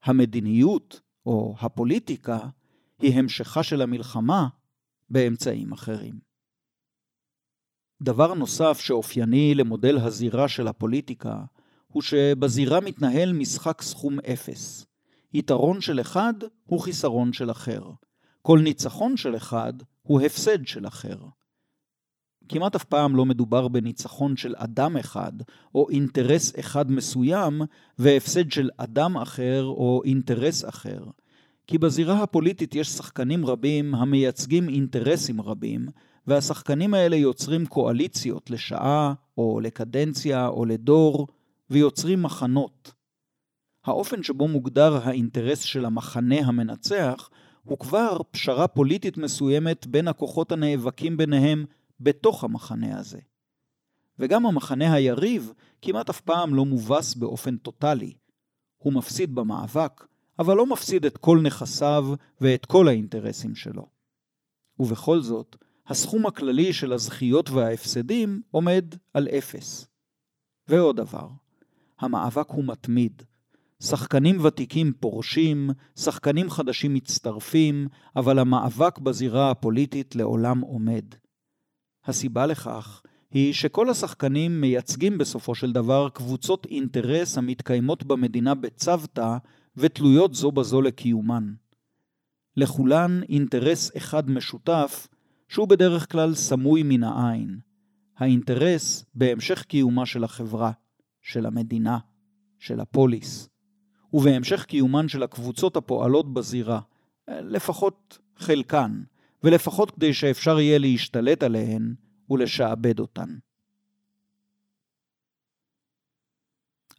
המדיניות 0.04 1.02
או 1.26 1.56
הפוליטיקה 1.60 2.40
היא 3.00 3.20
המשכה 3.20 3.64
של 3.64 3.82
המלחמה 3.82 4.48
באמצעים 5.10 5.72
אחרים. 5.72 6.20
דבר 8.02 8.34
נוסף 8.34 8.80
שאופייני 8.80 9.56
למודל 9.56 9.98
הזירה 9.98 10.48
של 10.48 10.68
הפוליטיקה, 10.68 11.44
הוא 11.92 12.02
שבזירה 12.02 12.80
מתנהל 12.80 13.34
משחק 13.34 13.82
סכום 13.82 14.20
אפס. 14.20 14.86
יתרון 15.34 15.82
של 15.82 16.02
אחד 16.02 16.34
הוא 16.66 16.80
חיסרון 16.80 17.34
של 17.34 17.52
אחר. 17.52 17.82
כל 18.42 18.60
ניצחון 18.60 19.18
של 19.18 19.36
אחד 19.36 19.74
הוא 20.02 20.22
הפסד 20.22 20.68
של 20.68 20.88
אחר. 20.88 21.18
כמעט 22.50 22.76
אף 22.76 22.84
פעם 22.84 23.16
לא 23.16 23.26
מדובר 23.26 23.68
בניצחון 23.68 24.38
של 24.38 24.54
אדם 24.58 24.98
אחד, 24.98 25.32
או 25.76 25.90
אינטרס 25.90 26.60
אחד 26.60 26.92
מסוים, 26.92 27.62
והפסד 28.00 28.52
של 28.52 28.70
אדם 28.78 29.18
אחר 29.18 29.64
או 29.64 30.02
אינטרס 30.06 30.66
אחר. 30.66 31.04
כי 31.68 31.78
בזירה 31.78 32.24
הפוליטית 32.24 32.76
יש 32.76 32.88
שחקנים 32.88 33.46
רבים 33.46 33.96
המייצגים 33.96 34.70
אינטרסים 34.70 35.42
רבים, 35.42 35.88
והשחקנים 36.28 36.94
האלה 36.94 37.16
יוצרים 37.16 37.66
קואליציות 37.66 38.50
לשעה, 38.50 39.14
או 39.38 39.60
לקדנציה, 39.60 40.48
או 40.48 40.66
לדור, 40.66 41.28
ויוצרים 41.72 42.24
מחנות. 42.24 42.94
האופן 43.86 44.24
שבו 44.24 44.48
מוגדר 44.48 44.98
האינטרס 45.04 45.62
של 45.62 45.86
המחנה 45.86 46.40
המנצח, 46.40 47.30
הוא 47.64 47.78
כבר 47.78 48.18
פשרה 48.32 48.68
פוליטית 48.68 49.18
מסוימת 49.18 49.88
בין 49.88 50.08
הכוחות 50.08 50.52
הנאבקים 50.52 51.18
ביניהם 51.18 51.66
בתוך 52.00 52.44
המחנה 52.44 53.00
הזה. 53.00 53.20
וגם 54.20 54.46
המחנה 54.46 54.94
היריב 54.94 55.54
כמעט 55.82 56.10
אף 56.10 56.22
פעם 56.22 56.56
לא 56.56 56.66
מובס 56.66 57.16
באופן 57.16 57.58
טוטאלי. 57.58 58.14
הוא 58.78 58.94
מפסיד 58.94 59.36
במאבק, 59.36 60.06
אבל 60.40 60.58
לא 60.58 60.66
מפסיד 60.66 61.06
את 61.06 61.18
כל 61.18 61.40
נכסיו 61.44 62.08
ואת 62.42 62.66
כל 62.66 62.88
האינטרסים 62.88 63.56
שלו. 63.56 63.90
ובכל 64.80 65.22
זאת, 65.22 65.56
הסכום 65.88 66.26
הכללי 66.26 66.74
של 66.74 66.94
הזכיות 66.94 67.50
וההפסדים 67.50 68.42
עומד 68.52 68.86
על 69.14 69.28
אפס. 69.28 69.88
ועוד 70.68 70.96
דבר, 70.96 71.28
המאבק 72.02 72.50
הוא 72.50 72.64
מתמיד. 72.66 73.22
שחקנים 73.84 74.46
ותיקים 74.46 74.94
פורשים, 75.00 75.70
שחקנים 76.00 76.50
חדשים 76.50 76.94
מצטרפים, 76.94 77.88
אבל 78.16 78.40
המאבק 78.40 79.00
בזירה 79.00 79.52
הפוליטית 79.52 80.16
לעולם 80.16 80.60
עומד. 80.60 81.06
הסיבה 82.06 82.46
לכך 82.46 83.02
היא 83.32 83.54
שכל 83.54 83.90
השחקנים 83.90 84.62
מייצגים 84.62 85.18
בסופו 85.18 85.56
של 85.56 85.72
דבר 85.72 86.10
קבוצות 86.10 86.66
אינטרס 86.66 87.38
המתקיימות 87.38 88.04
במדינה 88.04 88.56
בצוותא 88.56 89.38
ותלויות 89.78 90.34
זו 90.34 90.52
בזו 90.52 90.82
לקיומן. 90.82 91.54
לכולן 92.58 93.22
אינטרס 93.30 93.98
אחד 93.98 94.30
משותף, 94.30 95.08
שהוא 95.48 95.68
בדרך 95.68 96.12
כלל 96.12 96.36
סמוי 96.36 96.84
מן 96.84 97.04
העין. 97.04 97.60
האינטרס 98.18 99.06
בהמשך 99.16 99.64
קיומה 99.64 100.06
של 100.06 100.24
החברה, 100.24 100.72
של 101.22 101.46
המדינה, 101.46 101.98
של 102.60 102.80
הפוליס, 102.80 103.50
ובהמשך 104.14 104.66
קיומן 104.66 105.08
של 105.08 105.24
הקבוצות 105.24 105.78
הפועלות 105.78 106.34
בזירה, 106.34 106.80
לפחות 107.28 108.20
חלקן, 108.38 109.04
ולפחות 109.44 109.92
כדי 109.92 110.14
שאפשר 110.14 110.60
יהיה 110.60 110.78
להשתלט 110.78 111.44
עליהן 111.44 111.96
ולשעבד 112.30 113.00
אותן. 113.00 113.38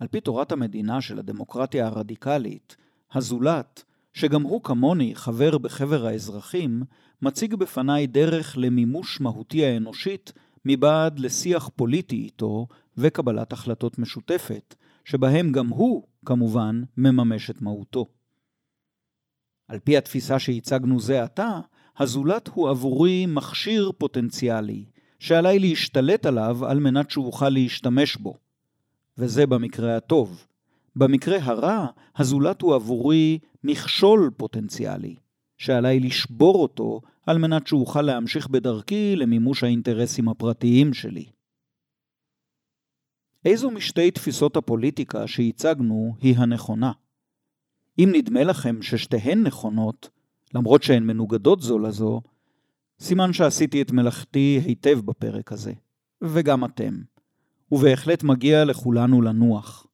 על 0.00 0.08
פי 0.08 0.20
תורת 0.20 0.52
המדינה 0.52 1.00
של 1.00 1.18
הדמוקרטיה 1.18 1.86
הרדיקלית, 1.86 2.76
הזולת, 3.12 3.84
שגם 4.12 4.42
הוא 4.42 4.62
כמוני 4.62 5.14
חבר 5.14 5.58
בחבר 5.58 6.06
האזרחים, 6.06 6.82
מציג 7.22 7.54
בפניי 7.54 8.06
דרך 8.06 8.56
למימוש 8.58 9.20
מהותי 9.20 9.64
האנושית 9.64 10.32
מבעד 10.64 11.18
לשיח 11.18 11.70
פוליטי 11.76 12.16
איתו 12.16 12.66
וקבלת 12.96 13.52
החלטות 13.52 13.98
משותפת, 13.98 14.74
שבהם 15.04 15.52
גם 15.52 15.68
הוא, 15.68 16.02
כמובן, 16.26 16.82
מממש 16.96 17.50
את 17.50 17.62
מהותו. 17.62 18.06
על 19.68 19.78
פי 19.78 19.96
התפיסה 19.96 20.38
שהצגנו 20.38 21.00
זה 21.00 21.22
עתה, 21.22 21.60
הזולת 21.98 22.48
הוא 22.48 22.70
עבורי 22.70 23.26
מכשיר 23.26 23.92
פוטנציאלי, 23.98 24.84
שעליי 25.18 25.58
להשתלט 25.58 26.26
עליו 26.26 26.66
על 26.66 26.80
מנת 26.80 27.10
שאוכל 27.10 27.48
להשתמש 27.48 28.16
בו. 28.16 28.36
וזה 29.18 29.46
במקרה 29.46 29.96
הטוב. 29.96 30.46
במקרה 30.96 31.38
הרע, 31.42 31.86
הזולת 32.16 32.62
הוא 32.62 32.74
עבורי 32.74 33.38
מכשול 33.64 34.30
פוטנציאלי, 34.36 35.16
שעליי 35.58 36.00
לשבור 36.00 36.62
אותו 36.62 37.00
על 37.26 37.38
מנת 37.38 37.66
שאוכל 37.66 38.02
להמשיך 38.02 38.48
בדרכי 38.48 39.16
למימוש 39.16 39.64
האינטרסים 39.64 40.28
הפרטיים 40.28 40.94
שלי. 40.94 41.26
איזו 43.44 43.70
משתי 43.70 44.10
תפיסות 44.10 44.56
הפוליטיקה 44.56 45.26
שהצגנו 45.26 46.14
היא 46.20 46.36
הנכונה? 46.38 46.92
אם 47.98 48.08
נדמה 48.12 48.44
לכם 48.44 48.82
ששתיהן 48.82 49.42
נכונות, 49.42 50.10
למרות 50.54 50.82
שהן 50.82 51.02
מנוגדות 51.02 51.60
זו 51.60 51.78
לזו, 51.78 52.20
סימן 53.00 53.32
שעשיתי 53.32 53.82
את 53.82 53.90
מלאכתי 53.90 54.60
היטב 54.64 55.00
בפרק 55.04 55.52
הזה, 55.52 55.72
וגם 56.22 56.64
אתם, 56.64 57.02
ובהחלט 57.72 58.22
מגיע 58.22 58.64
לכולנו 58.64 59.22
לנוח. 59.22 59.86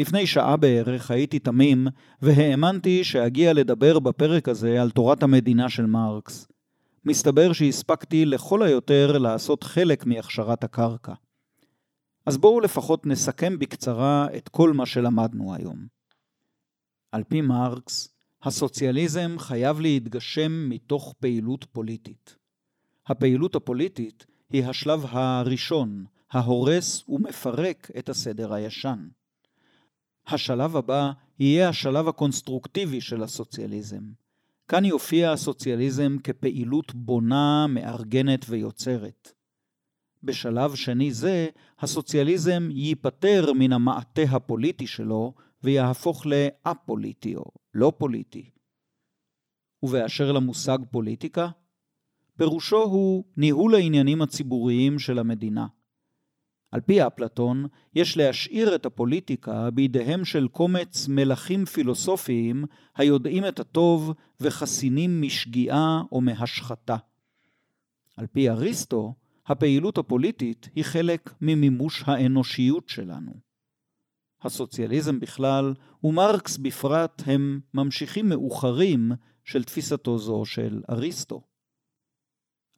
לפני 0.00 0.26
שעה 0.26 0.56
בערך 0.56 1.10
הייתי 1.10 1.38
תמים, 1.38 1.86
והאמנתי 2.22 3.04
שאגיע 3.04 3.52
לדבר 3.52 3.98
בפרק 3.98 4.48
הזה 4.48 4.82
על 4.82 4.90
תורת 4.90 5.22
המדינה 5.22 5.68
של 5.68 5.86
מרקס. 5.86 6.48
מסתבר 7.04 7.52
שהספקתי 7.52 8.24
לכל 8.24 8.62
היותר 8.62 9.18
לעשות 9.18 9.64
חלק 9.64 10.06
מהכשרת 10.06 10.64
הקרקע. 10.64 11.12
אז 12.26 12.38
בואו 12.38 12.60
לפחות 12.60 13.06
נסכם 13.06 13.58
בקצרה 13.58 14.26
את 14.36 14.48
כל 14.48 14.72
מה 14.72 14.86
שלמדנו 14.86 15.54
היום. 15.54 15.86
על 17.12 17.24
פי 17.24 17.40
מרקס, 17.40 18.14
הסוציאליזם 18.42 19.36
חייב 19.38 19.80
להתגשם 19.80 20.68
מתוך 20.68 21.14
פעילות 21.20 21.64
פוליטית. 21.72 22.36
הפעילות 23.06 23.54
הפוליטית 23.54 24.26
היא 24.50 24.64
השלב 24.64 25.04
הראשון, 25.08 26.04
ההורס 26.30 27.08
ומפרק 27.08 27.90
את 27.98 28.08
הסדר 28.08 28.54
הישן. 28.54 29.08
השלב 30.32 30.76
הבא 30.76 31.12
יהיה 31.38 31.68
השלב 31.68 32.08
הקונסטרוקטיבי 32.08 33.00
של 33.00 33.22
הסוציאליזם. 33.22 34.02
כאן 34.68 34.84
יופיע 34.84 35.32
הסוציאליזם 35.32 36.16
כפעילות 36.24 36.94
בונה, 36.94 37.66
מארגנת 37.68 38.46
ויוצרת. 38.48 39.32
בשלב 40.22 40.74
שני 40.74 41.12
זה, 41.12 41.48
הסוציאליזם 41.78 42.68
ייפטר 42.70 43.52
מן 43.52 43.72
המעטה 43.72 44.22
הפוליטי 44.22 44.86
שלו 44.86 45.34
ויהפוך 45.62 46.26
לאפוליטי 46.26 47.36
או 47.36 47.44
לא 47.74 47.92
פוליטי. 47.98 48.50
ובאשר 49.82 50.32
למושג 50.32 50.78
פוליטיקה, 50.90 51.48
פירושו 52.36 52.82
הוא 52.82 53.24
ניהול 53.36 53.74
העניינים 53.74 54.22
הציבוריים 54.22 54.98
של 54.98 55.18
המדינה. 55.18 55.66
על 56.70 56.80
פי 56.80 57.06
אפלטון, 57.06 57.66
יש 57.94 58.16
להשאיר 58.16 58.74
את 58.74 58.86
הפוליטיקה 58.86 59.70
בידיהם 59.70 60.24
של 60.24 60.48
קומץ 60.48 61.08
מלכים 61.08 61.64
פילוסופיים 61.64 62.64
היודעים 62.96 63.46
את 63.46 63.60
הטוב 63.60 64.12
וחסינים 64.40 65.22
משגיאה 65.22 66.00
או 66.12 66.20
מהשחתה. 66.20 66.96
על 68.16 68.26
פי 68.26 68.50
אריסטו, 68.50 69.14
הפעילות 69.46 69.98
הפוליטית 69.98 70.68
היא 70.74 70.84
חלק 70.84 71.34
ממימוש 71.40 72.02
האנושיות 72.06 72.88
שלנו. 72.88 73.32
הסוציאליזם 74.42 75.20
בכלל 75.20 75.74
ומרקס 76.04 76.56
בפרט 76.56 77.22
הם 77.26 77.60
ממשיכים 77.74 78.28
מאוחרים 78.28 79.12
של 79.44 79.64
תפיסתו 79.64 80.18
זו 80.18 80.44
של 80.44 80.82
אריסטו. 80.90 81.42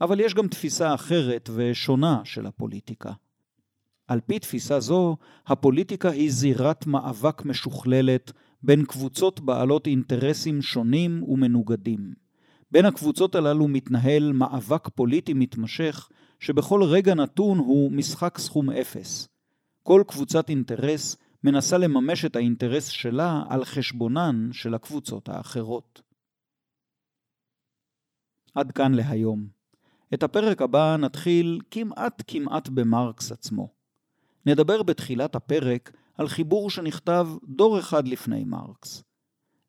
אבל 0.00 0.20
יש 0.20 0.34
גם 0.34 0.48
תפיסה 0.48 0.94
אחרת 0.94 1.50
ושונה 1.54 2.20
של 2.24 2.46
הפוליטיקה. 2.46 3.12
על 4.12 4.20
פי 4.20 4.38
תפיסה 4.38 4.80
זו, 4.80 5.16
הפוליטיקה 5.46 6.10
היא 6.10 6.32
זירת 6.32 6.86
מאבק 6.86 7.44
משוכללת 7.44 8.32
בין 8.62 8.84
קבוצות 8.84 9.40
בעלות 9.40 9.86
אינטרסים 9.86 10.62
שונים 10.62 11.22
ומנוגדים. 11.22 12.14
בין 12.70 12.84
הקבוצות 12.84 13.34
הללו 13.34 13.68
מתנהל 13.68 14.32
מאבק 14.32 14.88
פוליטי 14.88 15.32
מתמשך, 15.34 16.08
שבכל 16.40 16.82
רגע 16.82 17.14
נתון 17.14 17.58
הוא 17.58 17.92
משחק 17.92 18.38
סכום 18.38 18.70
אפס. 18.70 19.28
כל 19.82 20.02
קבוצת 20.08 20.48
אינטרס 20.48 21.16
מנסה 21.44 21.78
לממש 21.78 22.24
את 22.24 22.36
האינטרס 22.36 22.88
שלה 22.88 23.42
על 23.48 23.64
חשבונן 23.64 24.48
של 24.52 24.74
הקבוצות 24.74 25.28
האחרות. 25.28 26.02
עד 28.54 28.72
כאן 28.72 28.94
להיום. 28.94 29.46
את 30.14 30.22
הפרק 30.22 30.62
הבא 30.62 30.96
נתחיל 30.96 31.60
כמעט 31.70 32.22
כמעט 32.26 32.68
במרקס 32.68 33.32
עצמו. 33.32 33.81
נדבר 34.46 34.82
בתחילת 34.82 35.34
הפרק 35.34 35.92
על 36.18 36.28
חיבור 36.28 36.70
שנכתב 36.70 37.28
דור 37.48 37.78
אחד 37.78 38.08
לפני 38.08 38.44
מרקס. 38.44 39.04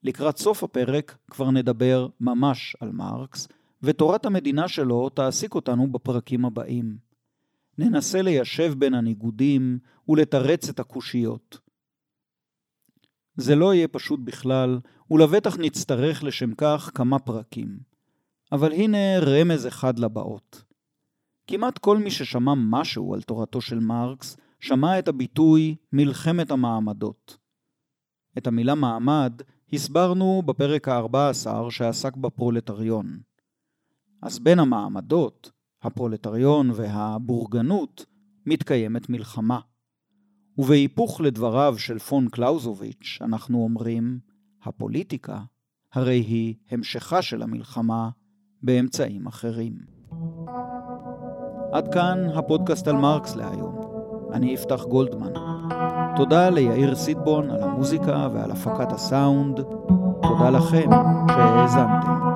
לקראת 0.03 0.37
סוף 0.37 0.63
הפרק 0.63 1.17
כבר 1.31 1.51
נדבר 1.51 2.07
ממש 2.19 2.75
על 2.79 2.91
מרקס, 2.91 3.47
ותורת 3.83 4.25
המדינה 4.25 4.67
שלו 4.67 5.09
תעסיק 5.09 5.55
אותנו 5.55 5.91
בפרקים 5.91 6.45
הבאים. 6.45 6.97
ננסה 7.77 8.21
ליישב 8.21 8.73
בין 8.77 8.93
הניגודים 8.93 9.79
ולתרץ 10.09 10.69
את 10.69 10.79
הקושיות. 10.79 11.59
זה 13.37 13.55
לא 13.55 13.73
יהיה 13.73 13.87
פשוט 13.87 14.19
בכלל, 14.23 14.79
ולבטח 15.11 15.57
נצטרך 15.57 16.23
לשם 16.23 16.53
כך 16.57 16.91
כמה 16.93 17.19
פרקים. 17.19 17.79
אבל 18.51 18.71
הנה 18.71 19.19
רמז 19.19 19.67
אחד 19.67 19.99
לבאות. 19.99 20.63
כמעט 21.47 21.77
כל 21.77 21.97
מי 21.97 22.11
ששמע 22.11 22.53
משהו 22.57 23.13
על 23.13 23.21
תורתו 23.21 23.61
של 23.61 23.79
מרקס, 23.79 24.37
שמע 24.63 24.99
את 24.99 25.07
הביטוי 25.07 25.75
מלחמת 25.93 26.51
המעמדות. 26.51 27.37
את 28.37 28.47
המילה 28.47 28.75
מעמד 28.75 29.33
הסברנו 29.73 30.41
בפרק 30.45 30.87
ה-14 30.87 31.49
שעסק 31.69 32.17
בפרולטריון. 32.17 33.19
אז 34.21 34.39
בין 34.39 34.59
המעמדות, 34.59 35.51
הפרולטריון 35.81 36.71
והבורגנות, 36.71 38.05
מתקיימת 38.45 39.09
מלחמה. 39.09 39.59
ובהיפוך 40.57 41.21
לדבריו 41.21 41.75
של 41.77 41.99
פון 41.99 42.29
קלאוזוביץ', 42.29 43.17
אנחנו 43.21 43.63
אומרים, 43.63 44.19
הפוליטיקה 44.63 45.41
הרי 45.93 46.19
היא 46.19 46.55
המשכה 46.71 47.21
של 47.21 47.41
המלחמה 47.41 48.09
באמצעים 48.61 49.27
אחרים. 49.27 49.73
עד 51.73 51.93
כאן 51.93 52.17
הפודקאסט 52.35 52.87
על 52.87 52.95
מרקס 52.95 53.35
להיום. 53.35 53.82
אני 54.33 54.55
אפתח 54.55 54.83
גולדמן. 54.83 55.33
תודה 56.15 56.49
ליאיר 56.49 56.95
סיטבון 56.95 57.49
על 57.49 57.63
המוזיקה 57.63 58.27
ועל 58.33 58.51
הפקת 58.51 58.91
הסאונד. 58.91 59.61
תודה 60.21 60.49
לכם 60.49 60.89
שהאזנתם. 61.27 62.32